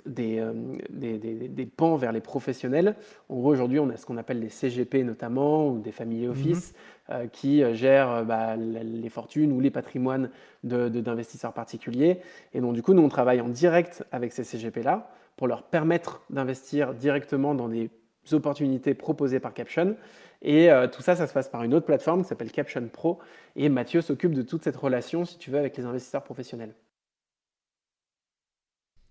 [0.07, 0.45] des,
[0.91, 2.97] des, des, pans vers les professionnels.
[3.29, 6.31] En gros aujourd'hui on a ce qu'on appelle les CGP notamment ou des family mhm.
[6.31, 6.75] office.
[7.11, 10.29] Euh, qui euh, gèrent euh, bah, les fortunes ou les patrimoines
[10.63, 12.21] d'investisseurs particuliers.
[12.53, 16.21] Et donc, du coup, nous, on travaille en direct avec ces CGP-là pour leur permettre
[16.29, 17.91] d'investir directement dans des
[18.33, 19.97] opportunités proposées par Caption.
[20.43, 23.19] Et tout ça, ça se passe par une autre plateforme qui s'appelle Caption Pro.
[23.57, 26.75] Et Mathieu s'occupe de toute cette relation, si tu veux, avec les investisseurs professionnels.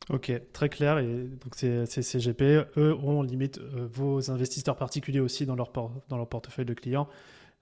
[0.09, 0.99] Ok, très clair.
[0.99, 6.73] Et donc ces, CGP, eux, ont limite vos investisseurs particuliers aussi dans leur portefeuille de
[6.73, 7.07] clients.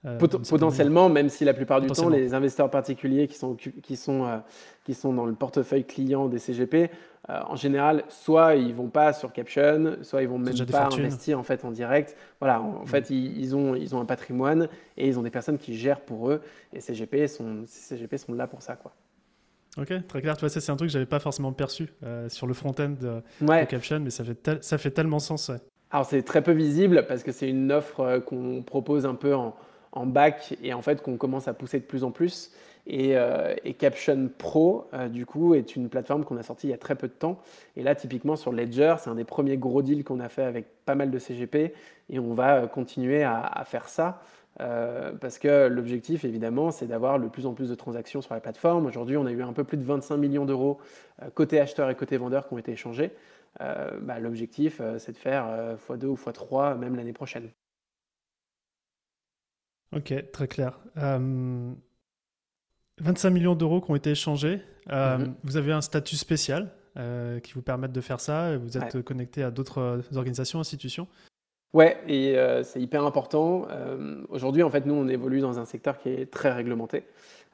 [0.06, 4.26] Euh, potentiellement, même si la plupart du temps, les investisseurs particuliers qui sont, qui sont,
[4.26, 4.38] euh,
[4.84, 6.92] qui sont dans le portefeuille client des CGP,
[7.30, 11.40] euh, en général, soit ils vont pas sur Caption, soit ils vont même pas investir
[11.40, 12.16] en fait en direct.
[12.40, 12.88] Voilà, en, mm.
[12.88, 16.30] fait, ils, ont, ils ont un patrimoine et ils ont des personnes qui gèrent pour
[16.30, 16.42] eux.
[16.72, 18.94] Et CGP sont, CGP sont là pour ça, quoi.
[19.78, 20.38] Ok, très clair.
[20.38, 21.90] Tu vois, ça c'est un truc que j'avais pas forcément perçu
[22.30, 25.52] sur le front-end de, Caption, mais ça fait, ça fait tellement sens.
[25.90, 29.56] Alors c'est très peu visible parce que c'est une offre qu'on propose un peu en,
[29.96, 32.52] en bac et en fait qu'on commence à pousser de plus en plus.
[32.88, 36.74] Et, euh, Caption Pro, euh, du coup, est une plateforme qu'on a sortie il y
[36.74, 37.40] a très peu de temps.
[37.76, 40.68] Et là, typiquement sur Ledger, c'est un des premiers gros deals qu'on a fait avec
[40.86, 41.74] pas mal de CGP.
[42.10, 44.22] Et on va euh, continuer à, faire ça.
[44.58, 48.86] parce que l'objectif, évidemment, c'est d'avoir le plus en plus de transactions sur la plateforme.
[48.86, 50.78] Aujourd'hui, on a eu un peu plus de 25 millions d'euros
[51.34, 53.12] côté acheteur et côté vendeur qui ont été échangés.
[53.60, 57.50] Bah, l'objectif, c'est de faire x2 ou x3 même l'année prochaine.
[59.94, 60.80] Ok, très clair.
[60.96, 61.28] 25
[63.04, 64.62] euh, millions d'euros qui ont été échangés.
[64.92, 65.36] Euh, mhm.
[65.44, 68.58] Vous avez un statut spécial euh, qui vous permet de faire ça.
[68.58, 71.08] Vous êtes connecté à d'autres organisations, institutions
[71.74, 73.68] Ouais, et c'est hyper important.
[74.30, 77.04] Aujourd'hui, en fait, nous, on évolue dans un secteur qui est très réglementé.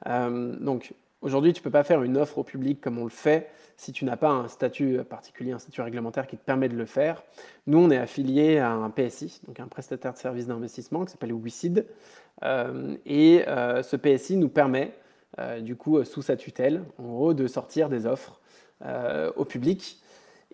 [0.05, 3.49] donc, aujourd'hui, tu ne peux pas faire une offre au public comme on le fait
[3.81, 6.85] si tu n'as pas un statut particulier, un statut réglementaire qui te permet de le
[6.85, 7.23] faire.
[7.65, 11.33] Nous, on est affilié à un PSI, donc un prestataire de services d'investissement qui s'appelle
[11.33, 11.87] WICID.
[12.43, 14.93] Euh, et euh, ce PSI nous permet,
[15.39, 18.39] euh, du coup, sous sa tutelle, en gros, de sortir des offres
[19.35, 20.01] au public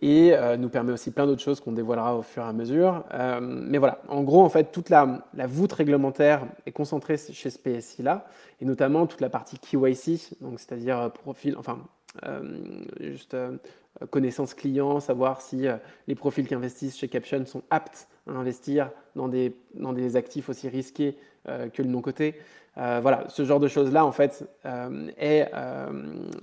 [0.01, 3.05] et nous permet aussi plein d'autres choses qu'on dévoilera au fur et à mesure.
[3.41, 7.57] mais voilà, en gros, en fait, toute la, la voûte réglementaire est concentrée chez ce
[7.57, 8.25] PSI-là,
[8.59, 11.79] et notamment toute la partie KYC, c'est-à-dire profil, enfin,
[12.99, 13.35] juste
[14.09, 15.65] connaissance client, savoir si
[16.07, 21.17] les profils qui investissent chez Caption sont aptes à investir dans des, actifs aussi risqués
[21.47, 22.35] euh, que le non-côté.
[22.77, 25.49] Euh, voilà, ce genre de choses-là, en fait, euh, est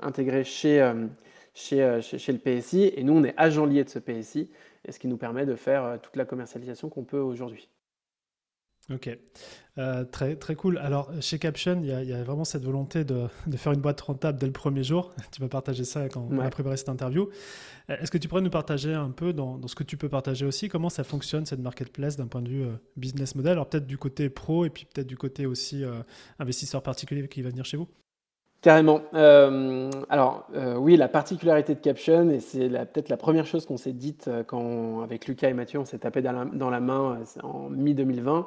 [0.00, 2.92] intégré chez, le PSI.
[2.96, 4.50] Et nous, on est agent lié de ce PSI,
[4.86, 7.68] et ce qui nous permet de faire toute la commercialisation qu'on peut aujourd'hui.
[8.90, 9.08] Ok,
[10.12, 10.76] très, très cool.
[10.78, 14.38] Alors, chez Caption, il y, a, vraiment cette volonté de, de, faire une boîte rentable
[14.38, 15.14] dès le premier jour.
[15.32, 17.30] Tu m'as partagé ça quand on a préparé cette interview.
[17.90, 20.46] Euh, est-ce que tu pourrais nous partager un peu dans, ce que tu peux partager
[20.46, 23.52] aussi, comment ça fonctionne cette marketplace d'un point de vue euh, business model?
[23.52, 26.02] Alors peut-être du côté pro et puis peut-être du côté aussi euh,
[26.38, 27.88] investisseur particulier qui va venir chez vous
[28.64, 29.02] Carrément.
[29.12, 30.48] alors
[30.78, 35.02] oui, la particularité de Caption, et c'est peut-être la première chose qu'on s'est dite quand
[35.02, 38.46] avec Lucas et Mathieu, on s'est tapé dans la, main en mi-2020,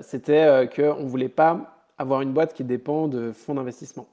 [0.00, 4.06] c'était qu'on ne voulait pas avoir une boîte qui dépend de fonds d'investissement.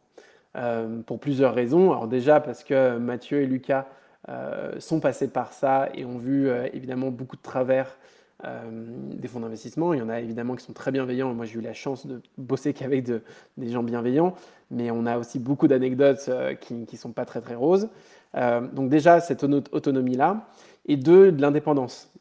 [1.05, 1.93] pour plusieurs raisons.
[1.93, 3.87] Alors déjà parce que Mathieu et Lucas
[4.27, 7.95] euh, sont passés par ça et ont vu euh, évidemment beaucoup de travers euh,
[8.43, 9.93] des fonds d'investissement.
[9.93, 11.33] Il y en a évidemment qui sont très bienveillants.
[11.33, 13.21] Moi, j'ai eu la chance de bosser qu'avec de,
[13.57, 14.33] des gens bienveillants,
[14.71, 16.29] mais on a aussi beaucoup d'anecdotes
[16.61, 17.89] qui ne sont pas très très roses.
[18.33, 20.47] donc déjà, cette autonomie-là,
[20.85, 22.11] et deux, de l'indépendance.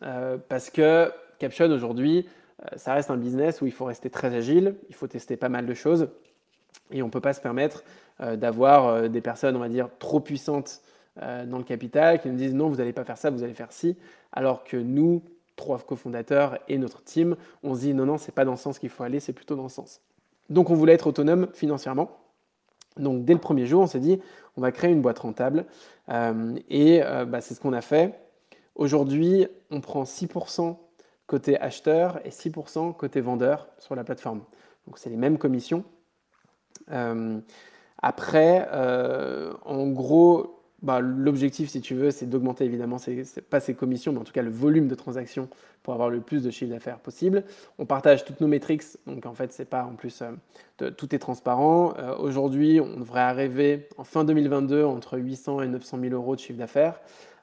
[0.48, 2.26] parce que Caption aujourd'hui,
[2.76, 5.66] ça reste un business où il faut rester très agile, il faut tester pas mal
[5.66, 6.08] de choses
[6.90, 7.84] et on ne peut pas se permettre
[8.20, 10.80] d'avoir des personnes, on va dire, trop puissantes
[11.16, 13.72] dans le capital qui nous disent non, vous n'allez pas faire ça, vous allez faire
[13.72, 13.96] ci,
[14.32, 15.22] alors que nous,
[15.58, 18.78] trois cofondateurs et notre team, on se dit non, non, c'est pas dans ce sens
[18.78, 20.00] qu'il faut aller, c'est plutôt dans ce sens.
[20.48, 22.16] Donc on voulait être autonome financièrement.
[22.96, 24.20] Donc dès le premier jour, on s'est dit,
[24.56, 25.66] on va créer une boîte rentable.
[26.08, 28.18] Euh, et euh, bah, c'est ce qu'on a fait.
[28.74, 30.76] Aujourd'hui, on prend 6%
[31.26, 34.42] côté acheteur et 6% côté vendeur sur la plateforme.
[34.86, 35.84] Donc c'est les mêmes commissions.
[36.90, 37.38] Euh,
[38.00, 38.68] après,
[39.64, 44.20] en gros, bah, l'objectif, si tu veux, c'est d'augmenter évidemment, c'est pas ces commissions, mais
[44.20, 45.48] en tout cas le volume de transactions
[45.82, 47.42] pour avoir le plus de chiffre d'affaires possible.
[47.78, 51.18] On partage toutes nos métriques, donc en fait, c'est pas en plus, euh, tout est
[51.18, 51.94] transparent.
[51.98, 56.40] Euh, aujourd'hui, on devrait arriver en fin 2022 entre 800 et 900 000 euros de
[56.40, 57.00] chiffre d'affaires.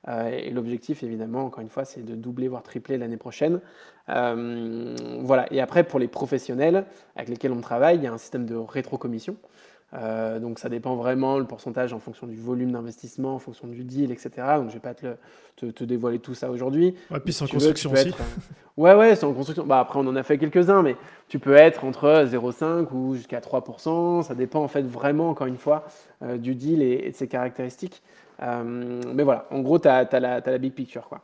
[0.07, 3.59] Euh, et l'objectif, évidemment, encore une fois, c'est de doubler, voire tripler l'année prochaine.
[4.07, 5.51] voilà.
[5.51, 6.85] Et après, pour les professionnels
[7.17, 9.35] avec lesquels on travaille, il y a un système de rétrocommission.
[9.97, 13.83] Euh, donc ça dépend vraiment le pourcentage en fonction du volume d'investissement, en fonction du
[13.83, 14.29] deal, etc.
[14.57, 15.15] Donc je vais pas te,
[15.55, 16.95] te, dévoiler tout ça aujourd'hui.
[17.11, 18.11] Ouais, puis c'est en construction aussi.
[18.77, 19.65] ouais, ouais, c'est en construction.
[19.65, 20.97] Bah, après, on en a fait quelques-uns, mais
[21.29, 24.23] tu peux être entre 0,5 ou jusqu'à 3%.
[24.23, 25.85] Ça dépend en fait vraiment, encore une fois,
[26.23, 28.01] euh, du deal et, de ses caractéristiques.
[28.41, 31.07] Euh, mais voilà, en gros, tu as, as, la big picture.
[31.07, 31.21] Quoi.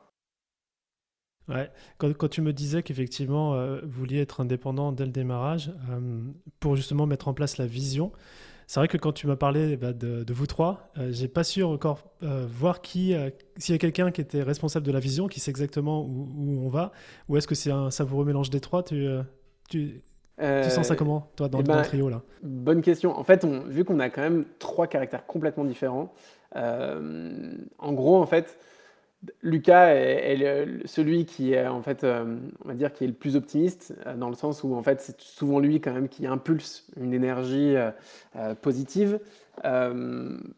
[1.49, 1.69] Ouais.
[1.97, 5.73] Quand, quand, tu me disais qu'effectivement, vous vouliez être indépendant dès le démarrage,
[6.61, 8.13] pour justement mettre en place la vision,
[8.71, 11.61] c'est vrai que quand tu m'as parlé bah, de, vous trois, euh, j'ai pas su
[11.61, 15.27] encore euh, voir qui, euh, s'il y a quelqu'un qui était responsable de la vision,
[15.27, 16.93] qui sait exactement où, on va,
[17.27, 19.09] ou est-ce que c'est un savoureux mélange des trois tu,
[19.67, 20.01] tu,
[20.37, 22.21] sens ça comment, toi, dans, eh ben, le trio là?
[22.43, 23.11] Bonne question.
[23.19, 26.13] En fait, on, vu qu'on a quand même trois caractères complètement différents,
[26.55, 28.57] en gros, en fait,
[29.43, 33.35] Lucas est, celui qui est en fait, euh, on va dire, qui est le plus
[33.35, 36.87] optimiste euh, dans le sens où en fait c'est souvent lui quand même qui impulse
[36.99, 39.19] une énergie euh, positive.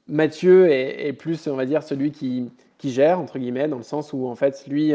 [0.08, 4.13] Mathieu est, plus, on va dire, celui qui, qui, gère entre guillemets dans le sens
[4.13, 4.93] où en fait lui,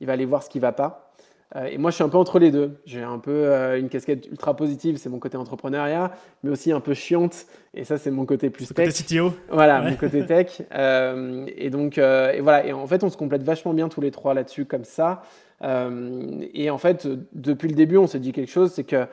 [0.00, 1.07] il va aller voir ce qui va pas.
[1.56, 2.76] Euh, et moi, je suis un peu entre les deux.
[2.84, 6.80] J'ai un peu euh, une casquette ultra positive, c'est mon côté entrepreneuriat, mais aussi un
[6.80, 8.88] peu chiante, et ça, c'est mon côté plus tech.
[8.88, 9.32] Côté CTO.
[9.50, 10.62] Voilà, mon côté tech.
[10.78, 12.64] Euh, et donc, et voilà.
[12.64, 15.22] Et en fait, on se complète vachement bien tous les trois là-dessus, comme ça.
[15.62, 19.06] et en fait, depuis le début, on s'est dit quelque chose, c'est que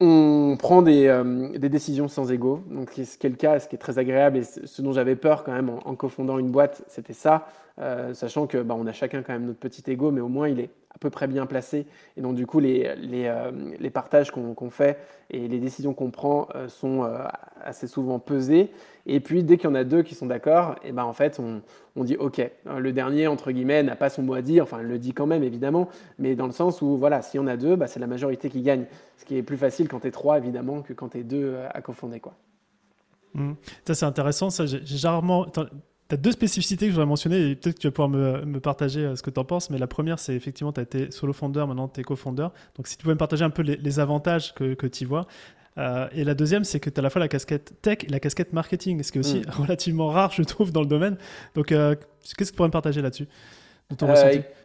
[0.00, 1.22] on prend des,
[1.56, 4.38] des, décisions sans ego, donc ce qui est le cas, ce qui est très agréable
[4.38, 7.46] et ce dont j'avais peur quand même en, en cofondant une boîte, c'était ça,
[8.12, 10.60] sachant que bah, on a chacun quand même notre petit ego, mais au moins il
[10.60, 11.86] est à peu près bien placé.
[12.16, 14.98] Et donc, du coup, les, les, euh, partages qu'on fait
[15.30, 17.18] et les décisions qu'on prend euh, sont euh,
[17.62, 18.70] assez souvent pesées.
[19.06, 21.40] Et puis, dès qu'il y en a deux qui sont d'accord, et ben, en fait,
[21.40, 21.62] on,
[21.96, 22.40] on, dit OK.
[22.78, 24.64] Le dernier, entre guillemets, n'a pas son mot à dire.
[24.64, 25.88] Enfin, il le dit quand même, évidemment.
[26.18, 28.50] Mais dans le sens où, voilà, s'il y en a deux, bah, c'est la majorité
[28.50, 28.84] qui gagne.
[29.16, 31.56] Ce qui est plus facile quand tu es trois, évidemment, que quand tu es deux
[31.72, 32.20] à cofonder.
[32.20, 32.34] Quoi.
[33.34, 33.52] Mmh.
[33.86, 34.50] Ça, c'est intéressant.
[34.50, 35.46] Ça, j'ai rarement
[36.12, 38.58] tu as deux spécificités que je voudrais mentionner et peut-être que tu vas pouvoir me,
[38.60, 39.70] partager euh, ce que tu en penses.
[39.70, 42.48] Mais la première, c'est effectivement, tu as été solo founder, maintenant tu es co-founder.
[42.76, 45.26] Donc si tu pouvais me partager un peu les, avantages que, que tu vois.
[45.78, 48.08] Euh, et la deuxième, c'est que tu as à la fois la casquette tech et
[48.08, 49.50] la casquette marketing, ce qui est aussi mm.
[49.62, 51.16] relativement rare, je trouve, dans le domaine.
[51.54, 53.26] Donc, euh, qu'est-ce que tu pourrais me partager là-dessus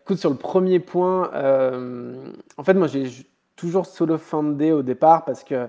[0.04, 1.32] Écoute, sur le premier point,
[2.58, 3.10] en fait, moi, j'ai
[3.56, 5.68] toujours solo foundé au départ parce que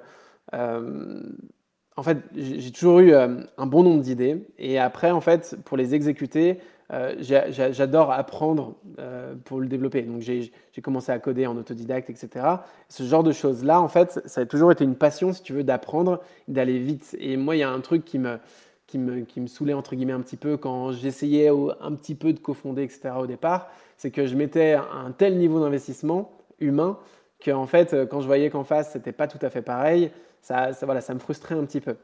[1.99, 4.47] en fait, j'ai toujours eu euh, un bon nombre d'idées.
[4.57, 6.61] Et après, en fait, pour les exécuter,
[6.93, 10.03] euh, j'adore apprendre euh, pour le développer.
[10.03, 12.47] Donc, j'ai commencé à coder en autodidacte, etc.
[12.89, 15.65] Ce genre de choses-là, en fait, ça a toujours été une passion, si tu veux,
[15.65, 17.17] d'apprendre, d'aller vite.
[17.19, 18.39] Et moi, il y a un truc qui me,
[18.87, 22.33] qui me, qui me saoulait, entre guillemets, un petit peu quand j'essayais un petit peu
[22.33, 23.11] de cofonder, etc.
[23.19, 26.31] au départ, c'est que je mettais un tel niveau d'investissement
[26.61, 26.97] humain
[27.41, 30.71] que, en fait, quand je voyais qu'en face, c'était pas tout à fait pareil, ça,
[30.83, 31.97] voilà, ça me frustrait un petit peu.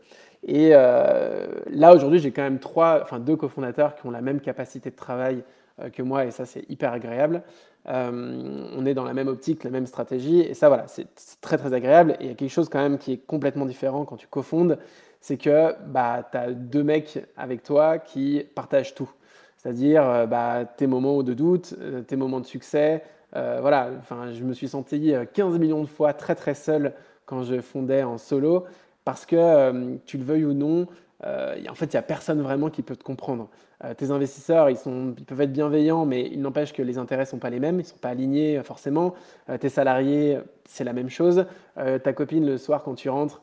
[0.47, 4.41] Et euh, là, aujourd'hui, j'ai quand même trois, enfin, deux cofondateurs qui ont la même
[4.41, 5.43] capacité de travail
[5.81, 7.43] euh, que moi, et ça, c'est hyper agréable.
[7.89, 11.07] Euh, on est dans la même optique, la même stratégie, et ça, voilà, c'est
[11.41, 12.17] très, très agréable.
[12.21, 14.79] Et il y a quelque chose quand même qui est complètement différent quand tu cofondes,
[15.21, 19.11] c'est que bah, tu as deux mecs avec toi qui partagent tout.
[19.57, 21.75] C'est-à-dire bah, tes moments de doute,
[22.07, 23.03] tes moments de succès.
[23.33, 26.93] voilà, enfin, je me suis senti 15 millions de fois très très seul
[27.27, 28.65] quand je fondais en solo,
[29.05, 30.87] parce que euh, tu le veuilles ou non,
[31.25, 33.49] euh, en fait, il n'y a personne vraiment qui peut te comprendre.
[33.85, 37.23] Euh, tes investisseurs, ils, sont, ils peuvent être bienveillants, mais il n'empêche que les intérêts
[37.23, 39.15] ne sont pas les mêmes, ils ne sont pas alignés forcément.
[39.61, 41.47] tes salariés, c'est la même chose.
[41.77, 43.43] ta copine, le soir, quand tu rentres,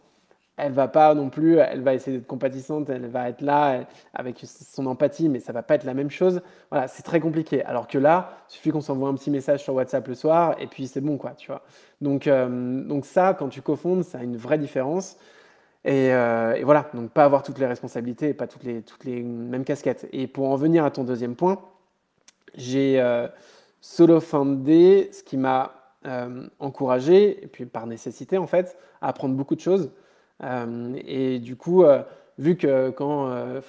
[0.61, 3.81] elle va pas non plus, elle va essayer d'être compatissante, elle va être là
[4.13, 6.41] avec son empathie, mais ça va pas être la même chose.
[6.69, 7.63] Voilà, c'est très compliqué.
[7.65, 10.85] Alors que là, suffit qu'on s'envoie un petit message sur WhatsApp le soir et puis
[10.85, 11.63] c'est bon, quoi, tu vois.
[11.99, 15.17] Donc, euh, donc ça, quand tu cofondes, ça a une vraie différence.
[15.83, 19.03] Et, euh, et, voilà, donc pas avoir toutes les responsabilités et pas toutes les, toutes
[19.03, 20.07] les mêmes casquettes.
[20.13, 21.59] Et pour en venir à ton deuxième point,
[22.53, 23.27] j'ai euh,
[23.81, 25.75] solo fundé, ce qui m'a
[26.57, 29.91] encouragé, et puis par nécessité en fait, à apprendre beaucoup de choses.
[30.43, 32.03] Euh, et du coup, euh,
[32.37, 33.61] vu que quand euh,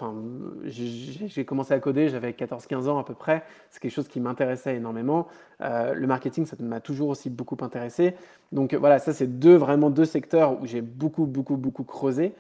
[0.65, 4.77] j'ai commencé à coder, j'avais 14-15 ans à peu près, c'est quelque chose qui m'intéressait
[4.77, 5.29] énormément.
[5.61, 8.15] Le marketing, ça m'a toujours aussi beaucoup intéressé.
[8.51, 12.33] Donc voilà, ça c'est deux, vraiment deux secteurs où j'ai beaucoup, beaucoup, beaucoup creusé.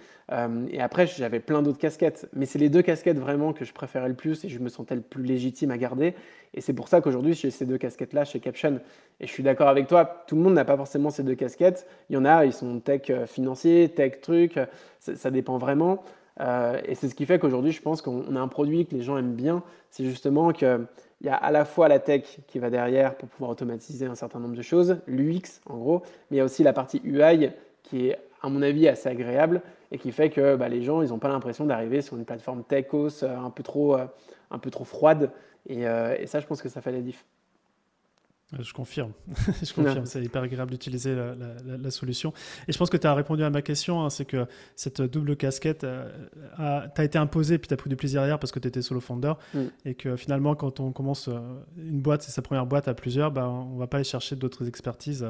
[0.70, 2.28] et après, j'avais plein d'autres casquettes.
[2.32, 4.96] Mais c'est les deux casquettes vraiment que je préférais le plus et je me sentais
[4.96, 6.14] le plus légitime à garder.
[6.54, 8.80] Et c'est pour ça qu'aujourd'hui, j'ai ces deux casquettes-là chez Caption.
[9.20, 11.86] Et je suis d'accord avec toi, tout le monde n'a pas forcément ces deux casquettes.
[12.10, 14.58] Il y en a, ils sont tech euh, financier, tech truc,
[14.98, 16.02] ça, dépend vraiment.
[16.40, 19.02] Euh, et c'est ce qui fait qu'aujourd'hui, je pense qu'on a un produit que les
[19.02, 19.62] gens aiment bien.
[19.90, 20.52] C'est justement
[21.22, 24.16] qu'il y a à la fois la tech qui va derrière pour pouvoir automatiser un
[24.16, 27.50] certain nombre de choses, l'UX en gros, mais il y a aussi la partie UI
[27.84, 31.10] qui est, à mon avis, assez agréable et qui fait que bah, les gens, ils
[31.10, 33.96] n'ont pas l'impression d'arriver sur une plateforme techos euh, un peu trop,
[34.50, 35.30] un peu trop froide.
[35.70, 37.24] Euh, et, ça, je pense que ça fait la diff.
[38.60, 39.12] Je confirme,
[39.62, 42.32] je confirme, c'est hyper agréable d'utiliser la, solution.
[42.68, 45.36] Et je pense que tu as répondu à ma question, hein, c'est que cette double
[45.36, 46.08] casquette euh,
[46.94, 49.00] t'a été imposée, puis tu as pris du plaisir derrière parce que tu étais solo
[49.00, 49.60] founder, mm.
[49.86, 51.38] et que finalement, quand on commence euh,
[51.76, 54.36] une boîte, c'est sa première boîte à plusieurs, bah, on ne va pas aller chercher
[54.36, 55.26] d'autres expertises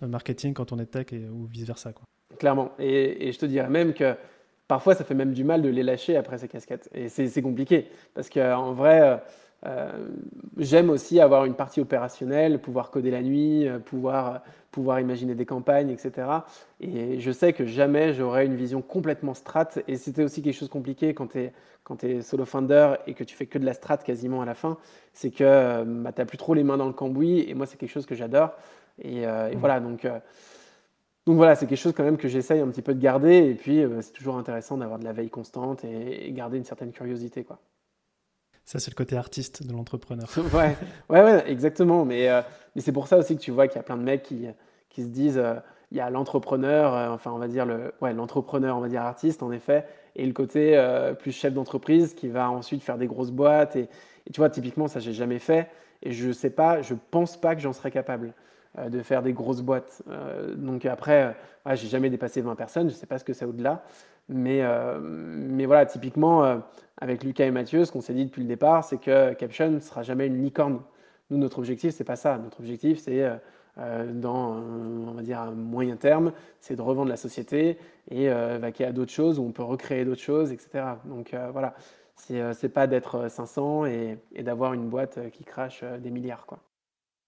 [0.00, 1.92] marketing quand on est tech et, ou vice-versa.
[2.38, 4.14] Clairement, et, et, je te dirais même que
[4.68, 6.88] parfois, ça fait même du mal de les lâcher après ces casquettes.
[6.92, 9.16] Et c'est compliqué, parce qu'en vrai euh,
[10.56, 15.46] j'aime aussi avoir une partie opérationnelle, pouvoir coder la nuit, euh, pouvoir, pouvoir imaginer des
[15.46, 16.28] campagnes, etc.
[16.80, 19.68] Et je sais que jamais j'aurai une vision complètement strat.
[19.88, 21.52] Et c'était aussi quelque chose de compliqué quand tu es,
[21.84, 24.54] quand es solo founder et que tu fais que de la strat quasiment à la
[24.54, 24.76] fin.
[25.12, 27.44] C'est que euh, bah, tu n'as plus trop les mains dans le cambouis.
[27.48, 28.52] Et moi, c'est quelque chose que j'adore.
[29.02, 29.56] Et, mmh.
[29.56, 30.06] voilà, donc.
[31.26, 33.48] Donc voilà, c'est quelque chose quand même que j'essaye un petit peu de garder.
[33.50, 36.92] Et puis, c'est toujours intéressant d'avoir de la veille constante et, et garder une certaine
[36.92, 37.42] curiosité.
[37.42, 37.58] Quoi.
[38.66, 40.28] Ça, c'est le côté artiste de l'entrepreneur.
[40.52, 40.76] ouais,
[41.08, 42.04] ouais, exactement.
[42.04, 42.42] Mais, euh,
[42.74, 44.48] mais c'est pour ça aussi que tu vois qu'il y a plein de mecs qui,
[44.90, 45.54] qui se disent euh,
[45.92, 49.02] il y a l'entrepreneur, euh, enfin, on va dire le, ouais, l'entrepreneur, on va dire
[49.02, 50.82] artiste, en effet, et le côté
[51.20, 53.76] plus chef d'entreprise qui va ensuite faire des grosses boîtes.
[53.76, 53.88] Et,
[54.32, 55.70] tu vois, typiquement, ça, j'ai jamais fait.
[56.02, 58.32] Et je sais pas, je pense pas que j'en serais capable
[58.88, 60.02] de faire des grosses boîtes.
[60.56, 63.84] donc après, ouais, j'ai jamais dépassé 20 personnes, je sais pas ce que c'est au-delà.
[64.28, 64.62] Mais,
[65.00, 66.60] mais voilà, typiquement,
[66.98, 69.80] avec Lucas et Mathieu, ce qu'on s'est dit depuis le départ, c'est que Caption ne
[69.80, 70.80] sera jamais une licorne.
[71.30, 72.38] Nous, notre objectif, c'est pas ça.
[72.38, 73.36] Notre objectif, c'est euh,
[73.78, 77.78] euh, dans, on va dire, un moyen terme, c'est de revendre la société
[78.10, 80.84] et euh, vaquer à d'autres choses où on peut recréer d'autres choses, etc.
[81.04, 81.74] Donc voilà,
[82.14, 86.60] c'est pas d'être 500 et, et d'avoir une boîte qui crache des milliards, quoi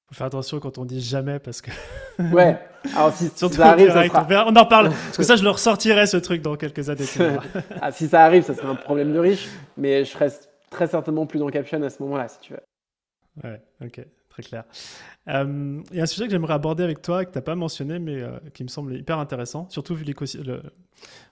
[0.08, 1.70] faut faire attention quand on dit jamais parce que.
[2.32, 2.58] ouais.
[2.96, 4.46] Alors si, ça arrive, ça sera...
[4.46, 7.04] on en parle parce que ça, je le ressortirai ce truc dans quelques années.
[7.82, 10.30] ah, si ça arrive, ça serait un problème de riche, mais je serais
[10.70, 12.60] très certainement plus dans Caption à ce moment-là, si tu veux.
[13.44, 14.64] Ouais, ok, très clair.
[15.28, 17.54] Euh, il y a un sujet que j'aimerais aborder avec toi que tu n'as pas
[17.54, 20.62] mentionné, mais euh, qui me semble hyper intéressant, surtout vu le,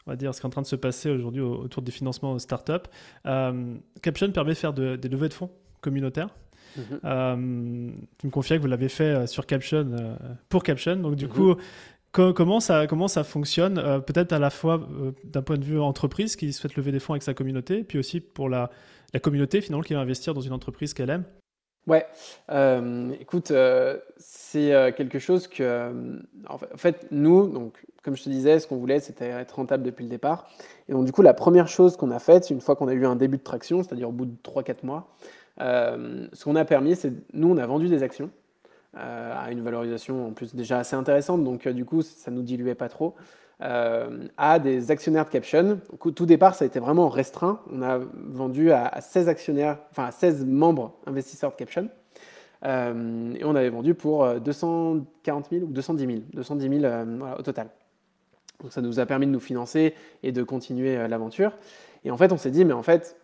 [0.06, 2.38] on va dire ce qui est en train de se passer aujourd'hui autour des financements
[2.38, 2.88] start-up.
[3.26, 6.28] Euh, Caption permet de faire des levées de fonds communautaires.
[6.76, 7.00] Mhm.
[7.04, 10.16] Euh, tu me confiais que vous l'avez fait euh, sur Caption, euh,
[10.48, 10.96] pour Caption.
[10.96, 11.32] Donc, du mhm.
[11.32, 11.54] coup,
[12.12, 13.74] comment, ça, comment ça fonctionne
[14.06, 14.88] Peut-être à la fois
[15.24, 18.20] d'un point de vue entreprise qui souhaite lever des fonds avec sa communauté, puis aussi
[18.20, 18.70] pour la,
[19.12, 21.24] la communauté finalement qui va investir dans une entreprise qu'elle aime?
[21.86, 22.06] Ouais,
[23.20, 23.52] écoute,
[24.16, 29.00] c'est quelque chose que, en fait, nous, donc, comme je te disais, ce qu'on voulait,
[29.00, 30.48] c'était être rentable depuis le départ.
[30.88, 33.04] Et donc, du coup, la première chose qu'on a faite, une fois qu'on a eu
[33.04, 35.08] un début de traction, c'est-à-dire au bout de 3-4 mois,
[35.60, 38.30] euh, ce qu'on a permis, c'est nous, on a vendu des actions
[38.96, 42.36] euh, à une valorisation en plus déjà assez intéressante, donc euh, du coup, ça ne
[42.36, 43.14] nous diluait pas trop.
[43.60, 45.80] À des actionnaires de Caption.
[45.98, 47.60] Au tout départ, ça a été vraiment restreint.
[47.72, 51.88] On a vendu à, 16 actionnaires, enfin à 16 membres investisseurs de Caption.
[52.62, 56.94] et on avait vendu pour 240 000 ou 210 000, 210 000
[57.38, 57.68] au total.
[58.60, 61.52] Donc ça nous a permis de nous financer et de continuer l'aventure.
[62.04, 63.16] Et en fait, on s'est dit, mais en fait,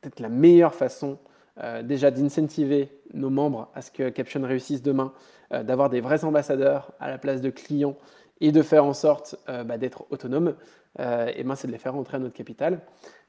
[0.00, 1.18] peut-être la meilleure façon
[1.62, 5.12] euh, déjà d'incentiver nos membres à ce que Caption réussisse demain,
[5.52, 7.96] euh, d'avoir des vrais ambassadeurs à la place de clients
[8.40, 10.54] et de faire en sorte euh, bah, d'être autonome,
[10.98, 12.80] et ben, c'est de les faire rentrer à notre capital.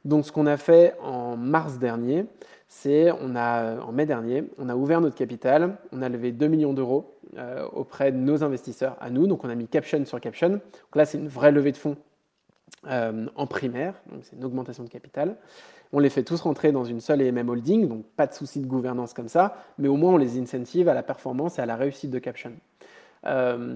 [0.03, 2.25] Donc ce qu'on a fait en mars dernier,
[2.67, 6.47] c'est on a en mai dernier, on a ouvert notre capital, on a levé 2
[6.47, 7.13] millions d'euros
[7.73, 10.49] auprès de nos investisseurs à nous, donc on a mis Caption sur Caption.
[10.49, 11.97] Donc là c'est une vraie levée de fonds
[12.87, 15.35] en primaire, donc c'est une augmentation de capital.
[15.93, 18.61] On les fait tous rentrer dans une seule et même holding, donc pas de souci
[18.61, 21.65] de gouvernance comme ça, mais au moins on les incentive à la performance et à
[21.65, 22.53] la réussite de Caption.
[23.25, 23.75] Euh,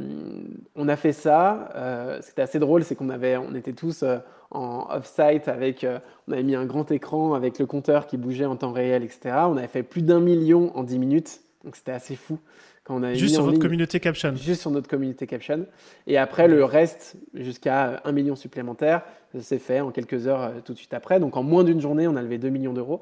[0.76, 4.18] on a fait ça, euh, c'était assez drôle, c'est qu'on avait, on était tous euh,
[4.50, 5.86] en off-site avec,
[6.28, 9.36] on avait mis un grand écran avec le compteur qui bougeait en temps réel, etc.
[9.48, 12.40] On avait fait plus d'un million en 10 minutes, donc c'était assez fou.
[12.84, 14.36] Quand on juste sur votre communauté Caption.
[14.36, 15.66] Juste sur notre communauté Caption.
[16.06, 19.02] Et après, le reste, jusqu'à un million supplémentaire,
[19.40, 21.20] s'est fait en quelques heures tout de suite après.
[21.20, 23.02] Donc en moins d'une journée, on a levé 2 millions d'euros.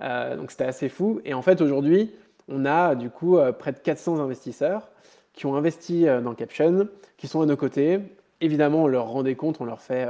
[0.00, 1.22] donc c'était assez fou.
[1.24, 2.12] Et en fait, aujourd'hui,
[2.46, 4.91] on a du coup près de 400 investisseurs
[5.32, 8.00] qui ont investi euh, dans Caption, qui sont à nos côtés.
[8.40, 10.08] Évidemment, on leur rend des comptes, on leur fait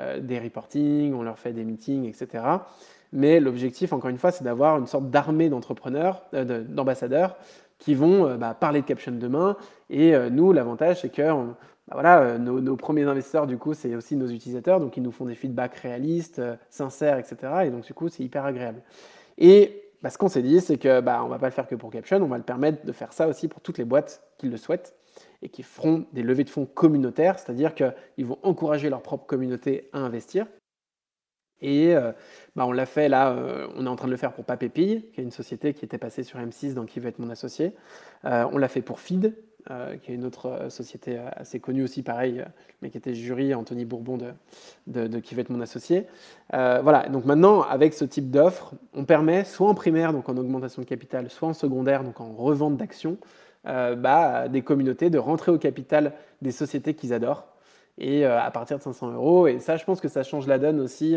[0.00, 2.44] euh, des reporting, on leur fait des meetings, etc.
[3.12, 7.36] Mais l'objectif, encore une fois, c'est d'avoir une sorte d'armée d'entrepreneurs, euh, d'ambassadeurs,
[7.78, 9.56] qui vont bah, parler de Caption demain.
[9.90, 14.28] Et nous, l'avantage, c'est que bah, voilà, nos, premiers investisseurs, du coup, c'est aussi nos
[14.28, 17.64] utilisateurs, donc ils nous font des feedbacks réalistes, sincères, etc.
[17.64, 18.82] Et donc, du coup, c'est hyper agréable.
[19.36, 21.74] Et bah, ce qu'on s'est dit, c'est que bah, on va pas le faire que
[21.74, 24.48] pour Caption, on va le permettre de faire ça aussi pour toutes les boîtes qui
[24.48, 24.94] le souhaitent
[25.42, 29.88] et qui feront des levées de fonds communautaires, c'est-à-dire qu'ils vont encourager leur propre communauté
[29.92, 30.46] à investir.
[31.60, 32.10] Et euh,
[32.56, 35.10] bah, on l'a fait là, euh, on est en train de le faire pour Papépille,
[35.12, 37.72] qui est une société qui était passée sur M6, donc qui veut être mon associé.
[38.24, 39.36] Euh, on l'a fait pour Feed,
[39.70, 42.44] euh, qui est une autre euh, société euh, assez connue aussi, pareil,
[42.80, 44.18] mais qui était jury, Anthony Bourbon,
[44.88, 46.06] de, qui va être mon associé.
[46.50, 50.82] voilà, donc maintenant, avec ce type d'offre, on permet, soit en primaire, donc en augmentation
[50.82, 53.18] de capital, soit en secondaire, donc en revente d'actions,
[53.64, 57.46] bah, des communautés de rentrer au capital des sociétés qu'ils adorent,
[57.98, 59.46] et à partir de 500 euros.
[59.46, 61.16] Et ça, je pense que ça change la donne aussi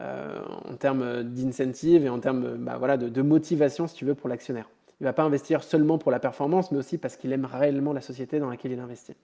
[0.00, 4.28] en termes d'incentive et en termes bah, voilà, de, de motivation, si tu veux, pour
[4.28, 4.68] l'actionnaire
[5.00, 7.92] il ne va pas investir seulement pour la performance, mais aussi parce qu'il aime réellement
[7.92, 9.16] la société dans laquelle il investit.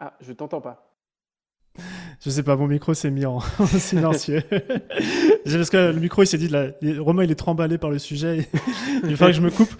[0.00, 0.92] Ah, je t'entends pas.
[2.24, 4.42] Je sais pas, mon micro s'est mis en, silencieux.
[5.44, 6.50] parce que le micro, il s'est dit,
[6.98, 8.48] Romain, il est trop emballé par le sujet.
[9.04, 9.74] il faut que je me coupe.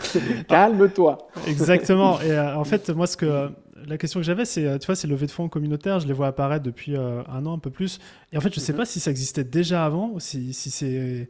[0.49, 1.19] Calme-toi.
[1.47, 2.21] Exactement.
[2.21, 3.51] Et euh, en fait, moi, ce que,
[3.87, 6.27] la question que j'avais, c'est, tu vois, ces levées de fonds communautaires, je les vois
[6.27, 8.01] apparaître depuis euh, un an, un peu plus.
[8.33, 8.79] Et en fait, je ne sais mhm.
[8.79, 11.29] pas si ça existait déjà avant, ou si, si c'est.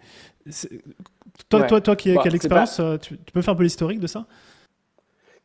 [1.48, 4.26] Toi, toi, toi, qui, as l'expérience, euh, tu, peux faire un peu l'historique de ça?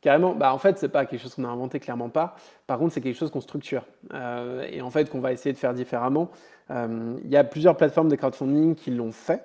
[0.02, 2.36] Carrément, bah, en fait, c'est pas quelque chose qu'on a inventé, clairement pas.
[2.66, 3.84] Par contre, c'est quelque chose qu'on structure
[4.14, 6.30] euh, et en fait qu'on va essayer de faire différemment.
[6.70, 9.42] Il y a plusieurs plateformes de crowdfunding qui l'ont fait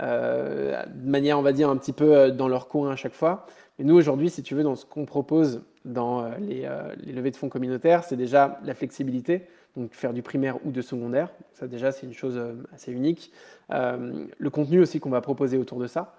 [0.00, 3.46] de manière, on va dire, un petit peu dans leur coin à chaque fois.
[3.78, 7.30] Et nous, aujourd'hui, si tu veux, dans ce qu'on propose dans euh, euh, les, levées
[7.30, 9.46] de fonds communautaires, c'est déjà la flexibilité,
[9.76, 11.30] donc faire du primaire ou de secondaire.
[11.52, 13.32] Ça, déjà, c'est une chose euh, assez unique.
[13.70, 16.14] le contenu aussi qu'on va proposer autour de ça.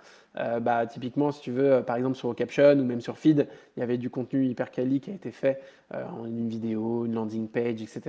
[0.62, 3.84] bah, typiquement, si tu veux, par exemple sur Caption ou même sur Feed, il y
[3.84, 5.62] avait du contenu hyper quali qui a été fait
[5.94, 8.02] en une vidéo, une landing page, etc.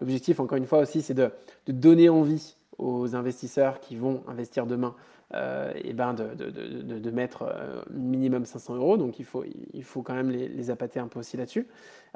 [0.00, 1.30] L'objectif, encore une fois aussi, c'est de
[1.66, 4.94] donner envie aux investisseurs qui vont investir demain
[5.34, 8.96] euh, et ben de, de, de, mettre euh, minimum 500 euros.
[8.96, 11.66] Donc il faut, il faut quand même les, appâter un peu aussi là-dessus.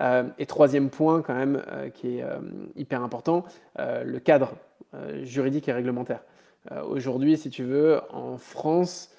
[0.00, 1.62] Euh, et troisième point quand même
[1.94, 2.24] qui est
[2.76, 3.44] hyper important,
[3.78, 4.54] le cadre
[5.22, 6.22] juridique et réglementaire.
[6.86, 9.12] Aujourd'hui, si tu veux, en France,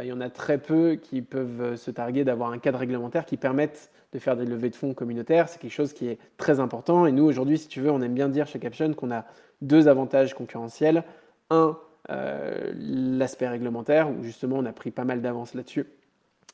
[0.00, 3.36] il y en a très peu qui peuvent se targuer d'avoir un cadre réglementaire qui
[3.36, 5.48] permette de faire des levées de fonds communautaires.
[5.48, 7.06] C'est quelque chose qui est très important.
[7.06, 9.24] Et nous, aujourd'hui, si tu veux, on aime bien dire chez Caption qu'on a
[9.62, 11.04] deux avantages concurrentiels.
[11.50, 11.78] Un,
[12.08, 15.86] l'aspect réglementaire, où justement on a pris pas mal d'avance là-dessus,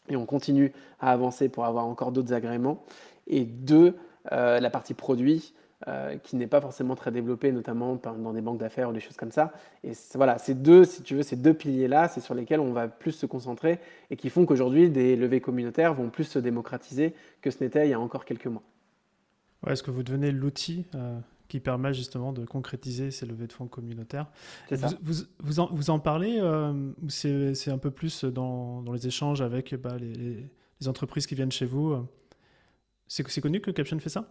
[0.09, 2.85] et on continue à avancer pour avoir encore d'autres agréments.
[3.27, 3.97] Et deux,
[4.33, 5.55] euh, la partie produit,
[5.89, 9.17] euh, qui n'est pas forcément très développée, notamment dans des banques d'affaires ou des choses
[9.17, 9.53] comme ça.
[9.83, 12.89] Et voilà, ces deux, si tu veux, ces deux piliers-là, c'est sur lesquels on va
[12.89, 13.81] plus se concentrer
[14.11, 17.91] et qui font qu'aujourd'hui, des levées communautaires vont plus se démocratiser que ce n'était il
[17.91, 18.63] y a encore quelques mois.
[19.67, 20.87] Est-ce que vous devenez l'outil
[21.55, 24.27] qui permet justement de concrétiser ces levées de fonds communautaires.
[24.73, 29.07] Vous, vous, en, vous, en, parlez euh, ou c'est un peu plus dans, dans les
[29.07, 30.49] échanges avec bah, les,
[30.81, 32.05] les, entreprises qui viennent chez vous euh?
[33.07, 34.27] C'est connu que Caption fait ça?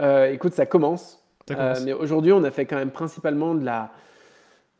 [0.00, 1.22] Euh, Écoute, ça commence.
[1.46, 1.84] Ça commence.
[1.84, 3.92] mais aujourd'hui, on a fait quand même principalement de la,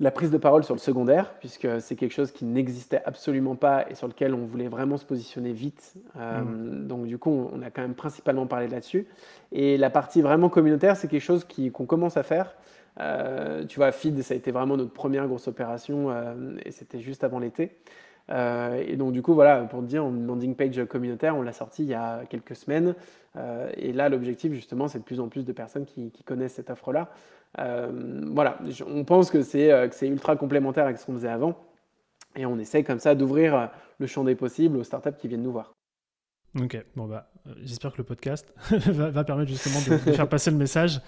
[0.01, 3.88] la prise de parole sur le secondaire, puisque c'est quelque chose qui n'existait absolument pas
[3.88, 5.95] et sur lequel on voulait vraiment se positionner vite.
[6.16, 6.88] Euh, mm.
[6.88, 9.07] Donc du coup, on a quand même principalement parlé là-dessus.
[9.53, 12.57] Et la partie vraiment communautaire, c'est quelque chose qu'on commence à faire.
[13.01, 17.01] Euh, tu vois, Feed, ça a été vraiment notre première grosse opération euh, et c'était
[17.01, 17.76] juste avant l'été.
[18.28, 21.84] et donc du coup, voilà, pour te dire, une landing page communautaire, on l'a sorti
[21.84, 22.95] il y a quelques semaines.
[23.76, 26.70] et là, l'objectif, justement, c'est de plus en plus de personnes qui, qui connaissent cette
[26.70, 27.11] offre-là.
[27.59, 27.91] Euh,
[28.33, 31.57] voilà, on pense que c'est euh, ultra complémentaire avec ce qu'on faisait avant.
[32.35, 33.67] Et on essaie comme ça d'ouvrir euh,
[33.99, 35.73] le champ des possibles aux startups qui viennent nous voir.
[36.61, 37.31] Ok, bon bah
[37.63, 41.01] j'espère que le podcast va, permettre justement de, faire passer le message.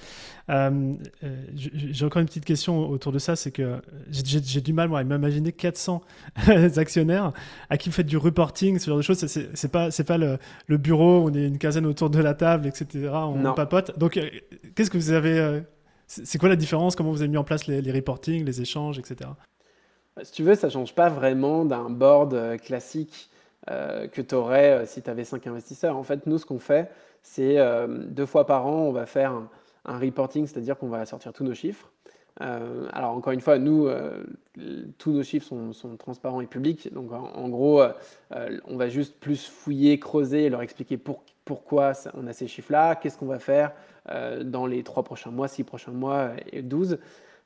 [0.49, 5.05] j'ai encore une petite question autour de ça, c'est que j'ai du mal moi à
[5.05, 6.01] m'imaginer 400
[6.77, 7.35] actionnaires
[7.69, 9.27] à qui vous faites du reporting, ce genre de choses.
[9.27, 10.39] C'est pas c'est pas le,
[10.79, 13.11] bureau, on est une quinzaine autour de la table, etc.
[13.13, 13.99] On papote.
[13.99, 14.19] Donc
[14.75, 15.63] qu'est-ce que vous avez
[16.07, 16.97] c'est quoi la différence?
[16.97, 19.31] Comment vous avez mis en place les, les reportings, les échanges, etc.
[20.23, 23.31] Si tu veux, ça ne change pas vraiment d'un board euh, classique
[23.71, 25.97] euh, que tu aurais euh, si tu avais cinq investisseurs.
[25.97, 26.91] En fait, nous, ce qu'on fait,
[27.23, 29.33] c'est deux fois par an, on va faire
[29.87, 31.91] un, reporting, c'est-à-dire qu'on va sortir tous nos chiffres.
[32.39, 33.89] alors, encore une fois, nous,
[34.99, 36.93] tous nos chiffres sont, transparents et publics.
[36.93, 37.83] Donc, en, gros,
[38.31, 40.99] on va juste plus fouiller, creuser leur expliquer
[41.47, 43.73] pourquoi on a ces chiffres-là, qu'est-ce qu'on va faire
[44.43, 46.99] dans les trois prochains mois, six prochains mois et 12.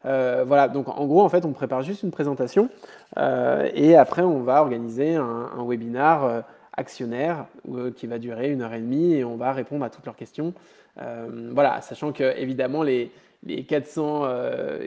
[0.04, 2.68] Euh, voilà, donc en gros, en fait, on prépare juste une présentation
[3.16, 6.40] euh, et après, on va organiser un, un webinar euh,
[6.76, 7.46] actionnaire
[7.96, 10.54] qui va durer une heure et demie et on va répondre à toutes leurs questions.
[11.52, 13.10] voilà, sachant que évidemment, les,
[13.42, 14.28] les 400,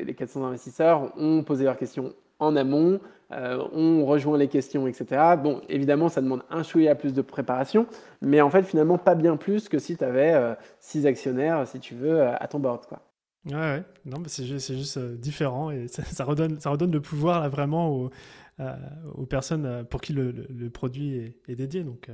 [0.05, 2.99] les 400 investisseurs ont posé leurs questions en amont,
[3.31, 5.35] ont rejoint les questions, etc.
[5.41, 7.85] Bon, évidemment, ça demande un chouïa plus de préparation,
[8.21, 10.35] mais en fait, finalement, pas bien plus que si tu avais
[10.81, 12.85] 6 actionnaires, si tu veux, à ton board.
[12.87, 12.99] Quoi.
[13.45, 13.83] Ouais, ouais.
[14.05, 17.49] non, mais c'est juste, juste euh, différent et ça, redonne, ça redonne le pouvoir là,
[17.49, 18.11] vraiment aux,
[18.59, 18.75] euh,
[19.15, 21.83] aux personnes euh, pour qui le, le, produit est, dédié.
[21.83, 22.09] Donc,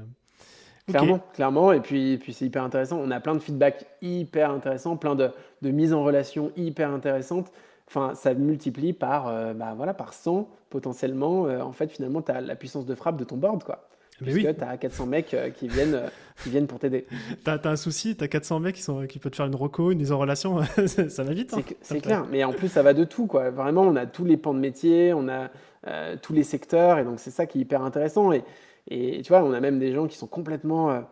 [0.87, 1.73] Clairement, clairement.
[1.73, 2.97] Et puis, puis c'est hyper intéressant.
[3.03, 7.51] On a plein de feedback hyper intéressants, plein de, de mises en relation hyper intéressantes.
[7.87, 11.43] Enfin, ça multiplie par, bah, voilà, par 100 potentiellement.
[11.43, 13.63] en fait, finalement, tu as la puissance de frappe de ton board.
[13.63, 13.87] Quoi.
[14.21, 14.47] Mais oui.
[14.57, 16.07] tu as 400 mecs euh, qui viennent, euh,
[16.41, 17.05] qui viennent pour t'aider.
[17.45, 19.55] tu as, un souci, tu as 400 mecs qui, sont, qui peuvent te faire une
[19.55, 21.53] reco, une mise en relation, ça va vite.
[21.53, 21.61] Hein.
[21.81, 23.27] C'est clair, mais en plus ça va de tout.
[23.27, 23.51] Quoi.
[23.51, 25.49] Vraiment, on a tous les pans de métier, on a
[25.85, 28.31] euh, tous les secteurs, et donc c'est ça qui est hyper intéressant.
[28.31, 28.43] Et,
[28.89, 31.03] et, tu vois, on a même des gens qui sont complètement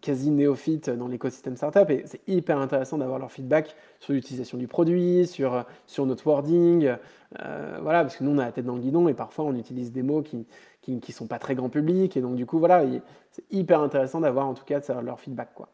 [0.00, 4.68] quasi néophytes dans l'écosystème startup, et c'est hyper intéressant d'avoir leur feedback sur l'utilisation du
[4.68, 6.94] produit, sur, sur notre wording.
[7.38, 9.92] voilà, parce que nous, on a la tête dans le guidon, et parfois on utilise
[9.92, 10.46] des mots qui
[10.82, 12.16] qui ne sont pas très grand public.
[12.16, 12.84] Et donc, du coup, voilà,
[13.30, 15.54] c'est hyper intéressant d'avoir en tout cas leur feedback.
[15.54, 15.68] Quoi.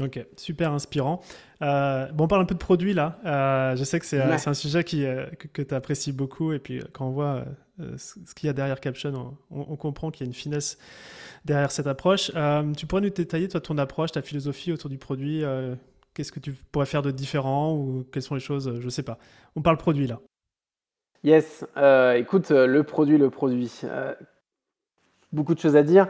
[0.00, 1.20] Ok, super inspirant.
[1.60, 3.18] Euh, bon, on parle un peu de produits là.
[3.26, 6.52] Euh, je sais que c'est un sujet qui, euh, que, tu apprécies beaucoup.
[6.52, 7.44] Et puis, quand on voit
[7.98, 10.78] ce qu'il y a derrière Caption, on, comprend qu'il y a une finesse
[11.44, 12.32] derrière cette approche.
[12.76, 15.44] tu pourrais nous détailler, toi, ton approche, ta philosophie autour du produit
[16.14, 19.02] Qu'est-ce que tu pourrais faire de différent ou quelles sont les choses Je ne sais
[19.02, 19.18] pas.
[19.56, 20.20] On parle produit là.
[21.22, 21.66] Yes,
[22.16, 23.82] écoute, le produit, le produit
[25.32, 26.08] beaucoup de choses à dire.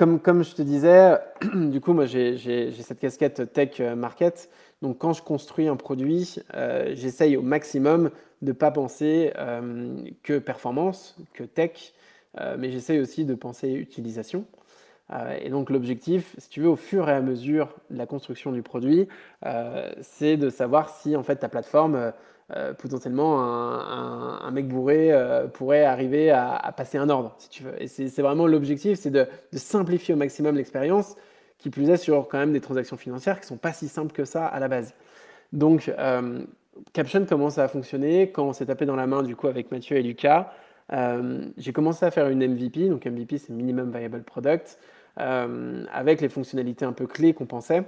[0.00, 1.18] Euh, comme, comme je te disais,
[1.54, 4.50] du coup, moi, j'ai cette casquette tech market.
[4.82, 8.10] Donc, quand je construis un produit, euh, j'essaye au maximum
[8.42, 11.92] de ne pas penser euh, que performance, que tech,
[12.58, 14.44] mais j'essaye aussi de penser utilisation.
[15.42, 18.62] et donc, l'objectif, si tu veux, au fur et à mesure de la construction du
[18.62, 19.08] produit,
[20.00, 22.12] c'est de savoir si, en fait, ta plateforme
[22.56, 27.80] euh, potentiellement un, mec bourré euh, pourrait arriver à, passer un ordre, si tu veux.
[27.80, 31.14] Et c'est vraiment l'objectif, c'est de, simplifier au maximum l'expérience,
[31.58, 34.12] qui plus est sur quand même des transactions financières qui ne sont pas si simples
[34.12, 34.94] que ça à la base.
[35.52, 36.40] Donc, euh,
[36.92, 39.96] Caption commence à fonctionner quand on s'est tapé dans la main du coup avec Mathieu
[39.96, 40.52] et Lucas.
[41.56, 44.78] J'ai commencé à faire une MVP, donc MVP c'est Minimum Viable Product,
[45.16, 47.84] avec les fonctionnalités un peu clés qu'on pensait.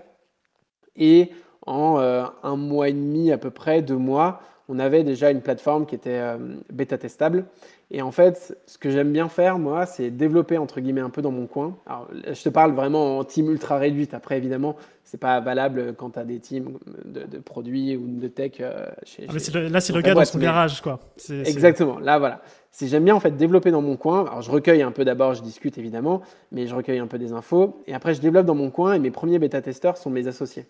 [0.94, 1.30] Et
[1.66, 1.98] en
[2.42, 5.94] un mois et demi à peu près, deux mois, on avait déjà une plateforme qui
[5.94, 6.38] était euh,
[6.72, 7.44] bêta testable.
[7.90, 11.20] Et en fait, ce que j'aime bien faire, moi, c'est développer, entre guillemets, un peu
[11.20, 11.76] dans mon coin.
[11.86, 14.14] Alors, je te parle vraiment en team ultra réduite.
[14.14, 18.52] Après, évidemment, c'est pas valable quand tu as des teams de, produits ou de tech
[18.60, 21.00] euh, chez, ah, Là, c'est le gars dans son garage, quoi.
[21.44, 21.98] Exactement.
[21.98, 22.40] Là, voilà.
[22.80, 24.24] J'aime bien, en fait, développer dans mon coin.
[24.24, 27.32] Alors, je recueille un peu d'abord, je discute, évidemment, mais je recueille un peu des
[27.32, 27.82] infos.
[27.86, 30.64] Et après, je développe dans mon coin et mes premiers bêta-testeurs sont mes associés.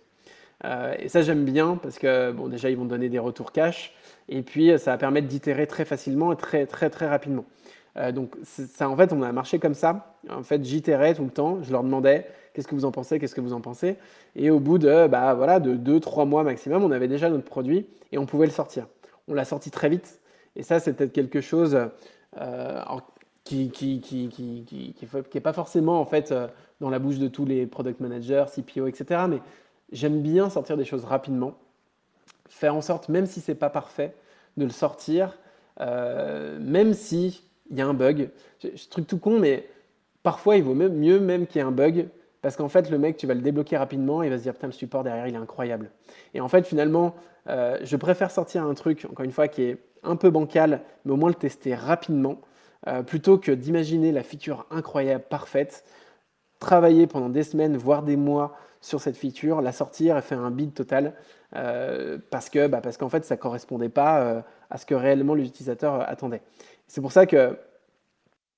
[0.65, 3.93] Euh, et ça, j'aime bien parce que, bon, déjà, ils vont donner des retours cash.
[4.29, 7.45] Et puis, ça va permettre d'itérer très facilement et très, très, très rapidement.
[7.97, 10.17] Euh, donc, ça, en fait, on a marché comme ça.
[10.31, 11.63] En fait, j'itérais tout le temps.
[11.63, 13.97] Je leur demandais qu'est-ce que vous en pensez, qu'est-ce que vous en pensez?
[14.37, 17.87] Et au bout de, bah, voilà, de 2-3 mois maximum, on avait déjà notre produit
[18.13, 18.87] et on pouvait le sortir.
[19.29, 20.21] On l'a sorti très vite.
[20.57, 21.79] Et ça, c'est peut-être quelque chose
[22.41, 22.81] euh,
[23.45, 26.33] qui qui, qui, qui, qui, qui, est pas forcément en fait,
[26.81, 29.23] dans la bouche de tous les product managers, CPO, etc.
[29.29, 29.41] Mais
[29.93, 31.55] J'aime bien sortir des choses rapidement,
[32.49, 34.14] faire en sorte, même si c'est pas parfait,
[34.57, 35.38] de le sortir,
[35.80, 37.34] euh, même s'il
[37.70, 38.30] y a un bug.
[38.62, 39.68] Je, truc tout con, mais
[40.22, 42.09] parfois il vaut même, mieux même qu'il y ait un bug,
[42.40, 44.66] parce qu'en fait le mec, tu vas le débloquer rapidement il va se dire putain
[44.66, 45.90] le support derrière il est incroyable.
[46.34, 47.14] Et en fait finalement,
[47.49, 51.12] euh, je préfère sortir un truc, encore une fois, qui est un peu bancal, mais
[51.12, 52.38] au moins le tester rapidement,
[52.88, 55.84] euh, plutôt que d'imaginer la feature incroyable, parfaite,
[56.59, 60.51] travailler pendant des semaines, voire des mois sur cette feature, la sortir et faire un
[60.51, 61.14] bid total
[62.30, 66.43] parce que bah, parce qu'en fait ça correspondait pas à ce que réellement l'utilisateur attendait.
[66.89, 67.59] C'est pour ça que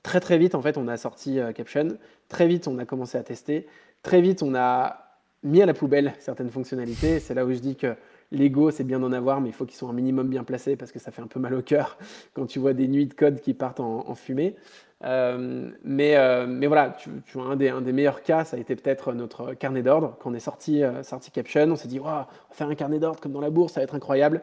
[0.02, 1.98] très très vite en fait on a sorti Caption,
[2.28, 3.66] très vite on a commencé à tester,
[4.02, 7.20] très vite on a mis à la poubelle certaines fonctionnalités.
[7.20, 7.96] C'est là où je dis que
[8.34, 10.92] L'ego, c'est bien d'en avoir, mais il faut qu'ils soient un minimum bien placés parce
[10.92, 11.96] que ça fait un peu mal au cœur
[12.34, 14.56] quand tu vois des nuits de code qui partent en, fumée.
[15.02, 18.60] Euh, mais, euh, mais, voilà, tu, vois, un des, un des, meilleurs cas, ça a
[18.60, 20.16] été peut-être notre carnet d'ordre.
[20.20, 22.98] Quand on est sorti, euh, sorti Caption, on s'est dit, on va faire un carnet
[22.98, 24.42] d'ordre comme dans la bourse, ça va être incroyable.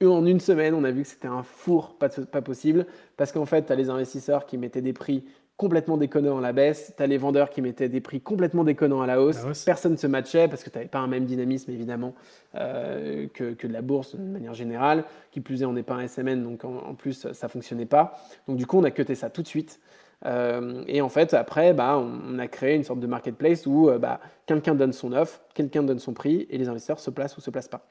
[0.00, 2.86] Et en une semaine, on a vu que c'était un four pas, pas possible
[3.16, 5.24] parce qu'en fait, tu as les investisseurs qui mettaient des prix
[5.56, 9.02] complètement déconnant à la baisse, tu as les vendeurs qui mettaient des prix complètement déconnants
[9.02, 11.70] à la hausse, personne ne se matchait parce que tu n'avais pas un même dynamisme
[11.70, 12.14] évidemment
[12.56, 15.94] euh, que, que, de la bourse de manière générale, qui plus est on n'est pas
[15.94, 18.14] un SMN donc en, plus ça fonctionnait pas.
[18.48, 19.80] Donc du coup on a cuté ça tout de suite.
[20.26, 23.98] Euh, et en fait, après, bah, on, a créé une sorte de marketplace où euh,
[23.98, 27.42] bah, quelqu'un donne son offre, quelqu'un donne son prix, et les investisseurs se placent ou
[27.42, 27.86] se placent pas.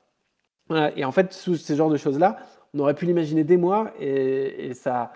[0.95, 2.37] Et en fait, sous ces genres de choses-là,
[2.73, 5.13] on aurait pu l'imaginer des mois, et, et ça,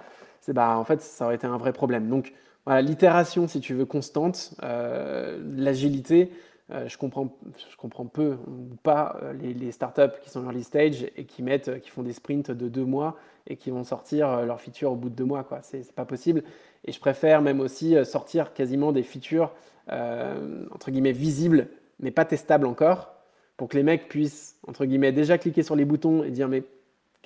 [0.54, 2.10] bah, en fait, ça aurait été un vrai problème.
[2.10, 2.34] Donc,
[2.68, 6.32] l'itération, si tu veux, constante, euh, l'agilité,
[6.72, 7.38] euh, je, comprends,
[7.72, 11.42] je comprends peu ou pas euh, les, les, startups qui sont early stage et qui,
[11.42, 13.16] mettent, qui font des sprints de deux mois
[13.48, 15.48] et qui vont sortir leurs features au bout de deux mois.
[15.64, 16.44] Ce n'est pas possible.
[16.84, 19.54] Et je préfère même aussi sortir quasiment des features,
[19.90, 21.70] entre guillemets, visibles,
[22.02, 23.14] mais pas testables encore,
[23.56, 26.64] pour que les mecs puissent, entre guillemets, déjà cliquer sur les boutons et dire mais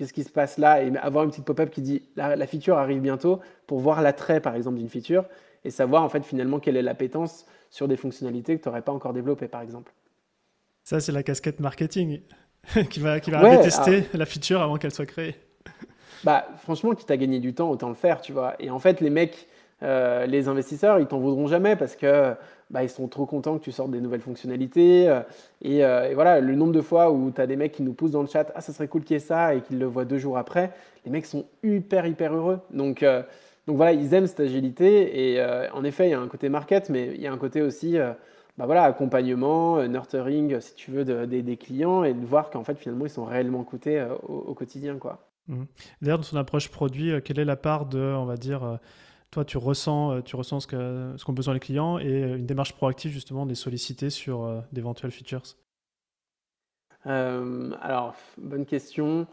[0.01, 3.01] qu'est-ce qui se passe là et avoir une petite pop-up qui dit la, feature arrive
[3.01, 5.25] bientôt pour voir l'attrait par exemple d'une feature
[5.63, 8.91] et savoir en fait finalement quelle est l'appétence sur des fonctionnalités que tu n'aurais pas
[8.91, 9.93] encore développées par exemple.
[10.83, 12.21] Ça c'est la casquette marketing
[12.89, 15.35] qui va, qui va tester la feature avant qu'elle soit créée.
[16.23, 18.53] Bah franchement, qui t'a gagné du temps, autant le faire, tu vois.
[18.59, 19.47] Et en fait, les mecs,
[19.81, 22.35] euh, les investisseurs, ils t'en voudront jamais parce que
[22.71, 25.07] bah, ils sont trop contents que tu sortes des nouvelles fonctionnalités.
[25.07, 25.19] Euh,
[25.65, 28.11] euh, et, voilà, le nombre de fois où tu as des mecs qui nous poussent
[28.11, 30.05] dans le chat, ah ça serait cool qu'il y ait ça, et qu'ils le voient
[30.05, 30.71] deux jours après,
[31.05, 32.59] les mecs sont hyper, hyper heureux.
[32.71, 33.05] Donc,
[33.67, 35.33] donc voilà, ils aiment cette agilité.
[35.33, 35.43] Et
[35.73, 37.97] en effet, il y a un côté market, mais il y a un côté aussi
[38.57, 43.05] bah voilà, accompagnement, nurturing, si tu veux, des clients, et de voir qu'en fait, finalement,
[43.05, 44.97] ils sont réellement coûtés au, quotidien.
[44.97, 45.27] quoi.
[45.47, 45.63] Mmh.
[46.01, 48.79] D'ailleurs, dans son approche produit, quelle est la part de, on va dire,
[49.31, 52.45] toi, tu ressens, euh, tu ressens ce qu'ont ce besoin les clients et euh, une
[52.45, 55.43] démarche proactive justement de les solliciter sur euh, d'éventuelles features
[57.05, 59.25] Alors, bonne question.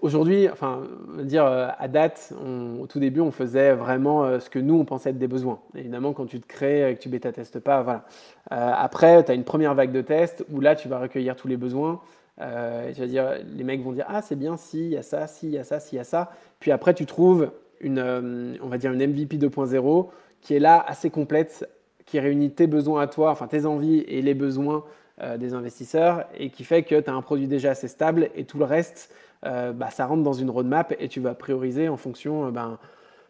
[0.00, 0.84] Aujourd'hui, enfin,
[1.22, 2.32] dire à date,
[2.80, 5.60] au tout début, on faisait vraiment ce que nous, on pensait être des besoins.
[5.74, 8.06] Évidemment, quand tu te crées et que tu bêta-testes pas, voilà.
[8.48, 11.58] après, tu as une première vague de tests où là, tu vas recueillir tous les
[11.58, 12.00] besoins.
[12.40, 15.26] Euh, vas dire, les mecs vont dire, ah, c'est bien, si, il y a ça,
[15.26, 16.30] si, il y a ça, si, il y a ça.
[16.60, 17.50] Puis après, tu trouves
[17.80, 20.08] une, euh, on va dire une MVP 2.0
[20.40, 21.68] qui est là assez complète,
[22.04, 24.84] qui réunit tes besoins à toi, enfin tes envies et les besoins
[25.22, 28.44] euh, des investisseurs, et qui fait que tu as un produit déjà assez stable et
[28.44, 29.12] tout le reste,
[29.44, 32.78] euh, bah, ça rentre dans une roadmap et tu vas prioriser en fonction ben,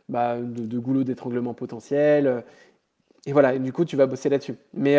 [0.09, 2.45] bah, de, de goulot d'étranglement potentiel.
[3.27, 4.55] et voilà, du coup, tu vas bosser là-dessus.
[4.75, 4.99] Mais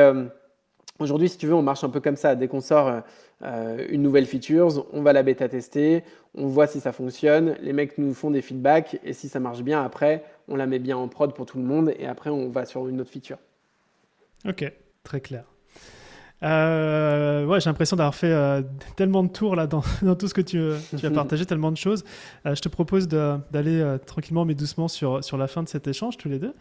[0.99, 2.35] Aujourd'hui, si tu veux, on marche un peu comme ça.
[2.35, 3.01] Dès qu'on sort
[3.43, 6.03] euh, une nouvelle feature, on va la bêta tester,
[6.35, 9.61] on voit si ça fonctionne, les mecs nous font des feedbacks et si ça marche
[9.61, 12.49] bien, après, on la met bien en prod pour tout le monde et après, on
[12.49, 13.37] va sur une autre feature.
[14.47, 14.71] Ok,
[15.03, 15.45] très clair.
[16.43, 18.61] Euh, ouais, j'ai l'impression d'avoir fait euh,
[18.95, 20.61] tellement de tours là dans, dans tout ce que tu,
[20.97, 22.03] tu, as partagé, tellement de choses.
[22.45, 26.17] Euh, je te propose d'aller tranquillement mais doucement sur, sur la fin de cet échange,
[26.17, 26.53] tous les deux,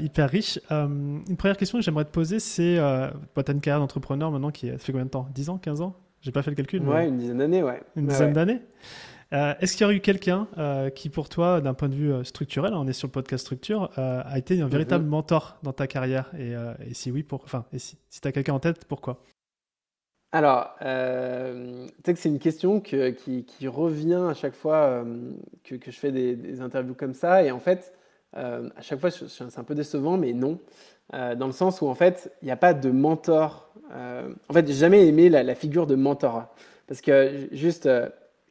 [0.00, 0.58] hyper riche.
[0.70, 4.50] une première question que j'aimerais te poser, c'est bah, tu as une carrière d'entrepreneur maintenant
[4.50, 5.28] qui fait combien de temps?
[5.34, 5.58] 10 ans?
[5.58, 5.94] 15 ans?
[6.20, 6.82] J'ai pas fait le calcul.
[6.82, 7.80] Ouais, une dizaine d'années, ouais.
[7.94, 8.60] Une dizaine d'années
[9.32, 12.12] euh, est-ce qu'il y aurait eu quelqu'un euh, qui, pour toi, d'un point de vue
[12.12, 15.10] euh, structurel, on est sur le podcast structure, a été un véritable mhm.
[15.10, 16.54] mentor dans ta carrière et,
[16.94, 19.22] si oui, pour, enfin, et si, tu as quelqu'un en tête, pourquoi?
[20.32, 20.84] Alors, tu
[22.04, 25.04] sais que c'est une question qui, revient à chaque fois
[25.64, 27.42] que, je fais des, interviews comme ça.
[27.42, 27.94] Et en fait,
[28.34, 30.58] à chaque fois, c'est un peu décevant, mais non.
[31.12, 33.72] dans le sens où, en fait, il n'y a pas de mentor.
[33.90, 36.46] en fait, j'ai jamais aimé la, la, figure de mentor.
[36.86, 37.88] Parce que juste,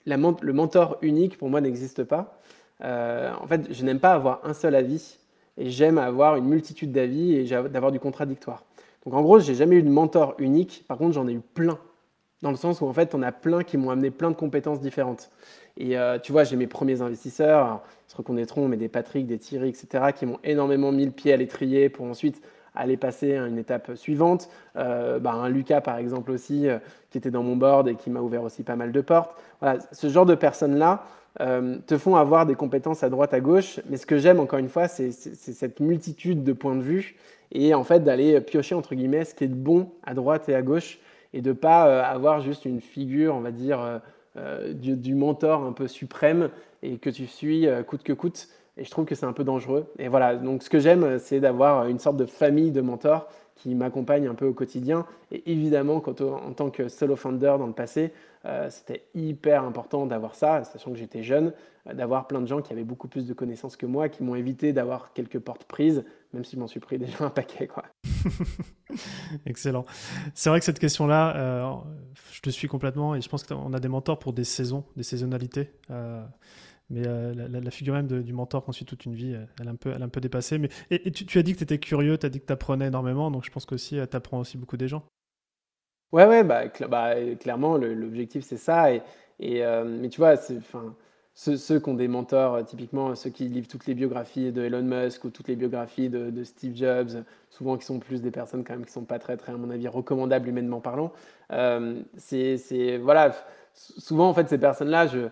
[0.08, 2.40] le mentor unique, pour moi, n'existe pas.
[2.84, 5.18] Euh, en fait, je n'aime pas avoir un seul avis
[5.58, 8.64] et j'aime avoir une multitude d'avis et d'avoir du contradictoire.
[9.06, 10.86] Donc, en gros, j'ai jamais eu de mentor unique.
[10.88, 11.78] Par contre, j'en ai eu plein.
[12.44, 14.80] Dans le sens où, en fait, on a plein qui m'ont amené plein de compétences
[14.80, 15.32] différentes.
[15.78, 19.38] Et euh, tu vois, j'ai mes premiers investisseurs, ils se reconnaîtront, mais des Patrick, des
[19.38, 22.42] Thierry, etc., qui m'ont énormément mis le pied à l'étrier pour ensuite
[22.78, 24.50] aller passer à une étape suivante.
[24.76, 28.10] Euh, bah, un Lucas, par exemple, aussi, euh, qui était dans mon board et qui
[28.10, 29.36] m'a ouvert aussi pas mal de portes.
[29.62, 31.04] Voilà, ce genre de personnes-là,
[31.86, 33.80] te font avoir des compétences à droite, à gauche.
[33.88, 37.16] Mais ce que j'aime, encore une fois, c'est cette multitude de points de vue
[37.52, 40.64] et en fait d'aller piocher, entre guillemets, ce qui est bon à droite et à
[40.64, 40.98] gauche
[41.34, 44.02] et de ne pas avoir juste une figure, on va dire,
[44.74, 46.50] du, mentor un peu suprême
[46.82, 48.48] et que tu suis coûte que coûte.
[48.78, 49.92] Et je trouve que c'est un peu dangereux.
[49.98, 53.74] Et voilà, donc ce que j'aime, c'est d'avoir une sorte de famille de mentors qui
[53.74, 55.06] m'accompagnent un peu au quotidien.
[55.32, 58.14] Et évidemment, en tant que solo founder dans le passé,
[58.46, 61.54] euh, c'était hyper important d'avoir ça, sachant que j'étais jeune,
[61.88, 64.36] euh, d'avoir plein de gens qui avaient beaucoup plus de connaissances que moi, qui m'ont
[64.36, 67.68] évité d'avoir quelques portes prises, même si je m'en suis pris déjà un paquet.
[69.46, 69.86] Excellent.
[70.36, 71.74] C'est vrai que cette question-là, euh,
[72.32, 75.04] je te suis complètement et je pense qu'on a des mentors pour des saisons, des
[75.04, 75.72] saisonnalités.
[76.90, 79.76] Mais euh, la, figure même du mentor qu'on suit toute une vie, elle est un
[79.76, 80.58] peu, elle un peu dépassée.
[80.58, 82.88] Mais, et, tu, as dit que tu étais curieux, tu as dit que tu apprenais
[82.88, 85.04] énormément, donc je pense qu'aussi tu apprends aussi beaucoup des gens.
[86.14, 88.94] Ouais, ouais, bah, bah clairement, l'objectif c'est ça.
[88.94, 89.02] Et,
[89.40, 93.50] et euh, mais tu vois, ceux, ceux qui ont des mentors, euh, typiquement ceux qui
[93.50, 97.78] livrent toutes les biographies de Elon Musk ou toutes les biographies de, Steve Jobs, souvent
[97.78, 99.90] qui sont plus des personnes quand même qui sont pas très, très à mon avis,
[99.90, 101.12] recommandables humainement parlant.
[102.18, 103.36] c'est, voilà,
[103.74, 105.28] souvent en fait ces personnes-là, je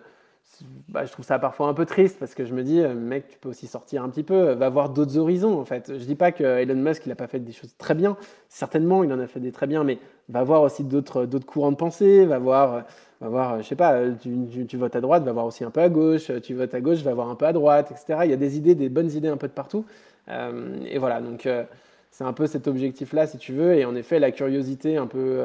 [0.89, 3.27] bah, je trouve ça parfois un peu triste parce que je me dis, euh, mec,
[3.27, 5.91] tu peux aussi sortir un petit peu, va voir d'autres horizons en fait.
[5.97, 8.17] Je dis pas que Elon Musk, il n'a pas fait des choses très bien,
[8.49, 9.99] certainement, il en a fait des très bien, mais
[10.29, 12.83] va voir aussi d'autres courants de pensée, va voir,
[13.21, 15.89] va voir je sais pas, tu, votes à droite, va voir aussi un peu à
[15.89, 18.21] gauche, tu votes à gauche, va voir un peu à droite, etc.
[18.25, 19.85] Il y a des idées, des bonnes idées un peu de partout.
[20.29, 21.63] Euh, et voilà, donc euh,
[22.11, 25.43] c'est un peu cet objectif-là, si tu veux, et en effet, la curiosité un peu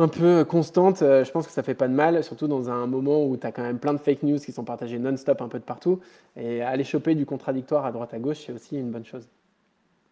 [0.00, 2.86] un peu constante, euh, je pense que ça fait pas de mal, surtout dans un
[2.86, 5.48] moment où tu as quand même plein de fake news qui sont partagées non-stop un
[5.48, 6.00] peu de partout.
[6.36, 9.28] Et aller choper du contradictoire à droite à gauche, c'est aussi une bonne chose.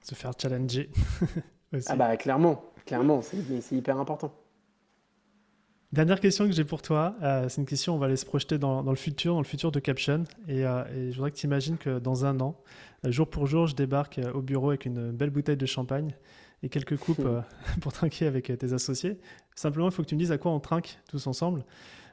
[0.03, 0.91] Se faire challenger.
[1.86, 4.32] ah bah clairement, clairement, c'est hyper important.
[5.91, 8.59] Dernière question que j'ai pour toi, euh, c'est une question, on va aller se projeter
[8.59, 10.24] dans, le futur, dans le futur de Caption.
[10.47, 12.57] Et, euh, et je voudrais que tu imagines que dans un an,
[13.05, 16.14] jour pour jour, je débarque au bureau avec une belle bouteille de champagne
[16.62, 17.40] et quelques coupes euh,
[17.80, 19.18] pour trinquer avec euh, tes associés.
[19.54, 21.64] Simplement, il faut que tu me dises à quoi on trinque tous ensemble.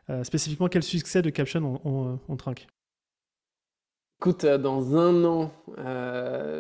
[0.10, 2.68] Euh, spécifiquement, quel succès de Caption on, trinque?
[4.20, 5.52] Écoute, dans un an,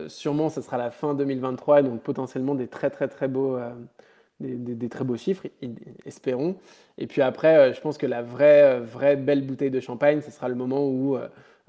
[0.09, 3.57] sûrement, ce sera la fin 2023, donc potentiellement des très très très beaux,
[4.39, 5.47] des, très beaux chiffres,
[6.05, 6.57] espérons.
[6.97, 10.49] Et puis après, je pense que la vraie, vraie belle bouteille de champagne, ce sera
[10.49, 11.17] le moment où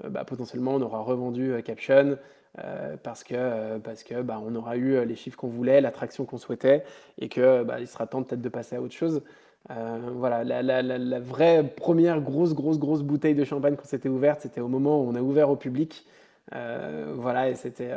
[0.03, 2.17] bah, potentiellement on aura revendu Caption,
[2.63, 5.79] euh, parce que, euh, parce que bah, on aura eu euh, les chiffres qu'on voulait,
[5.79, 6.83] l'attraction qu'on souhaitait,
[7.19, 9.21] et que bah, il sera temps peut-être de passer à autre chose.
[9.69, 14.61] voilà, la, la, vraie première grosse, grosse, grosse bouteille de champagne qu'on s'était ouverte, c'était
[14.61, 16.05] au moment où on a ouvert au public.
[16.51, 17.91] voilà, et c'était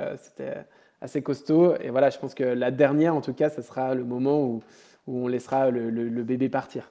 [1.01, 1.77] assez costaud.
[1.81, 4.63] Et voilà, je pense que la dernière, en tout cas, ce sera le moment où,
[5.07, 6.91] où on laissera le bébé partir.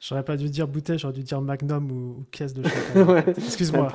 [0.00, 2.62] J'aurais pas dû dire bouteille, j'aurais dû dire magnum ou, caisse de
[2.94, 3.34] champagne.
[3.36, 3.90] Excuse-moi.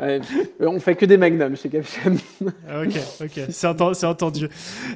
[0.00, 0.20] Ouais.
[0.60, 2.14] On fait que des magnums chez Caption.
[2.66, 4.48] Ah, ok, ok, c'est entendu.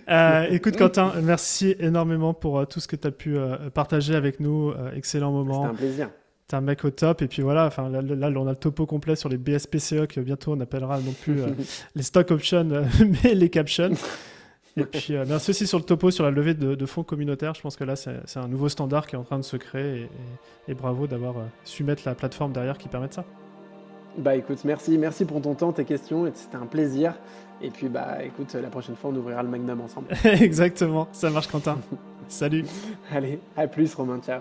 [0.09, 4.15] Euh, écoute, Quentin, merci énormément pour euh, tout ce que tu as pu euh, partager
[4.15, 4.73] avec nous.
[4.95, 5.65] excellent moment.
[5.65, 6.11] C'était un plaisir.
[6.47, 7.21] T'es un mec au top.
[7.21, 10.21] Et puis voilà, enfin, là, là, on a le topo complet sur les BSPCE que
[10.21, 11.41] bientôt on appellera non plus
[11.95, 12.67] les stock options,
[13.25, 13.91] mais les captions.
[14.81, 17.55] Et puis euh, merci aussi sur le topo sur la levée de, fonds communautaires.
[17.55, 20.09] Je pense que là, c'est un nouveau standard qui est en train de se créer
[20.69, 23.25] et, bravo d'avoir euh, su mettre la plateforme derrière qui permet de ça.
[24.17, 27.15] Bah écoute, merci, merci pour ton temps, tes questions, c'était un plaisir.
[27.63, 30.09] Et puis bah écoute, la prochaine fois on ouvrira le Magnum ensemble.
[30.25, 31.79] Exactement, ça marche Quentin.
[32.29, 32.65] Salut.
[33.13, 34.41] Allez, à plus Romain, ciao.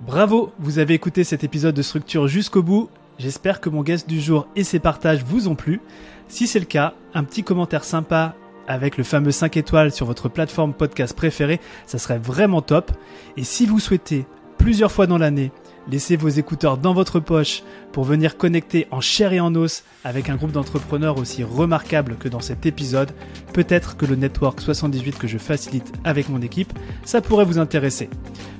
[0.00, 2.88] Bravo, vous avez écouté cet épisode de Structure jusqu'au bout.
[3.18, 5.80] J'espère que mon guest du jour et ses partages vous ont plu.
[6.28, 8.36] Si c'est le cas, un petit commentaire sympa
[8.68, 12.92] avec le fameux 5 étoiles sur votre plateforme podcast préférée, ça serait vraiment top.
[13.36, 14.26] Et si vous souhaitez
[14.58, 15.50] plusieurs fois dans l'année
[15.90, 17.62] laisser vos écouteurs dans votre poche
[17.92, 22.28] pour venir connecter en chair et en os avec un groupe d'entrepreneurs aussi remarquable que
[22.28, 23.12] dans cet épisode,
[23.54, 28.10] peut-être que le Network 78 que je facilite avec mon équipe, ça pourrait vous intéresser.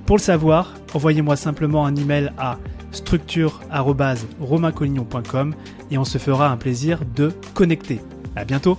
[0.06, 2.56] Pour le savoir, envoyez-moi simplement un email à
[2.92, 5.54] structure@romaincollignon.com
[5.90, 8.00] et on se fera un plaisir de connecter.
[8.34, 8.78] À bientôt.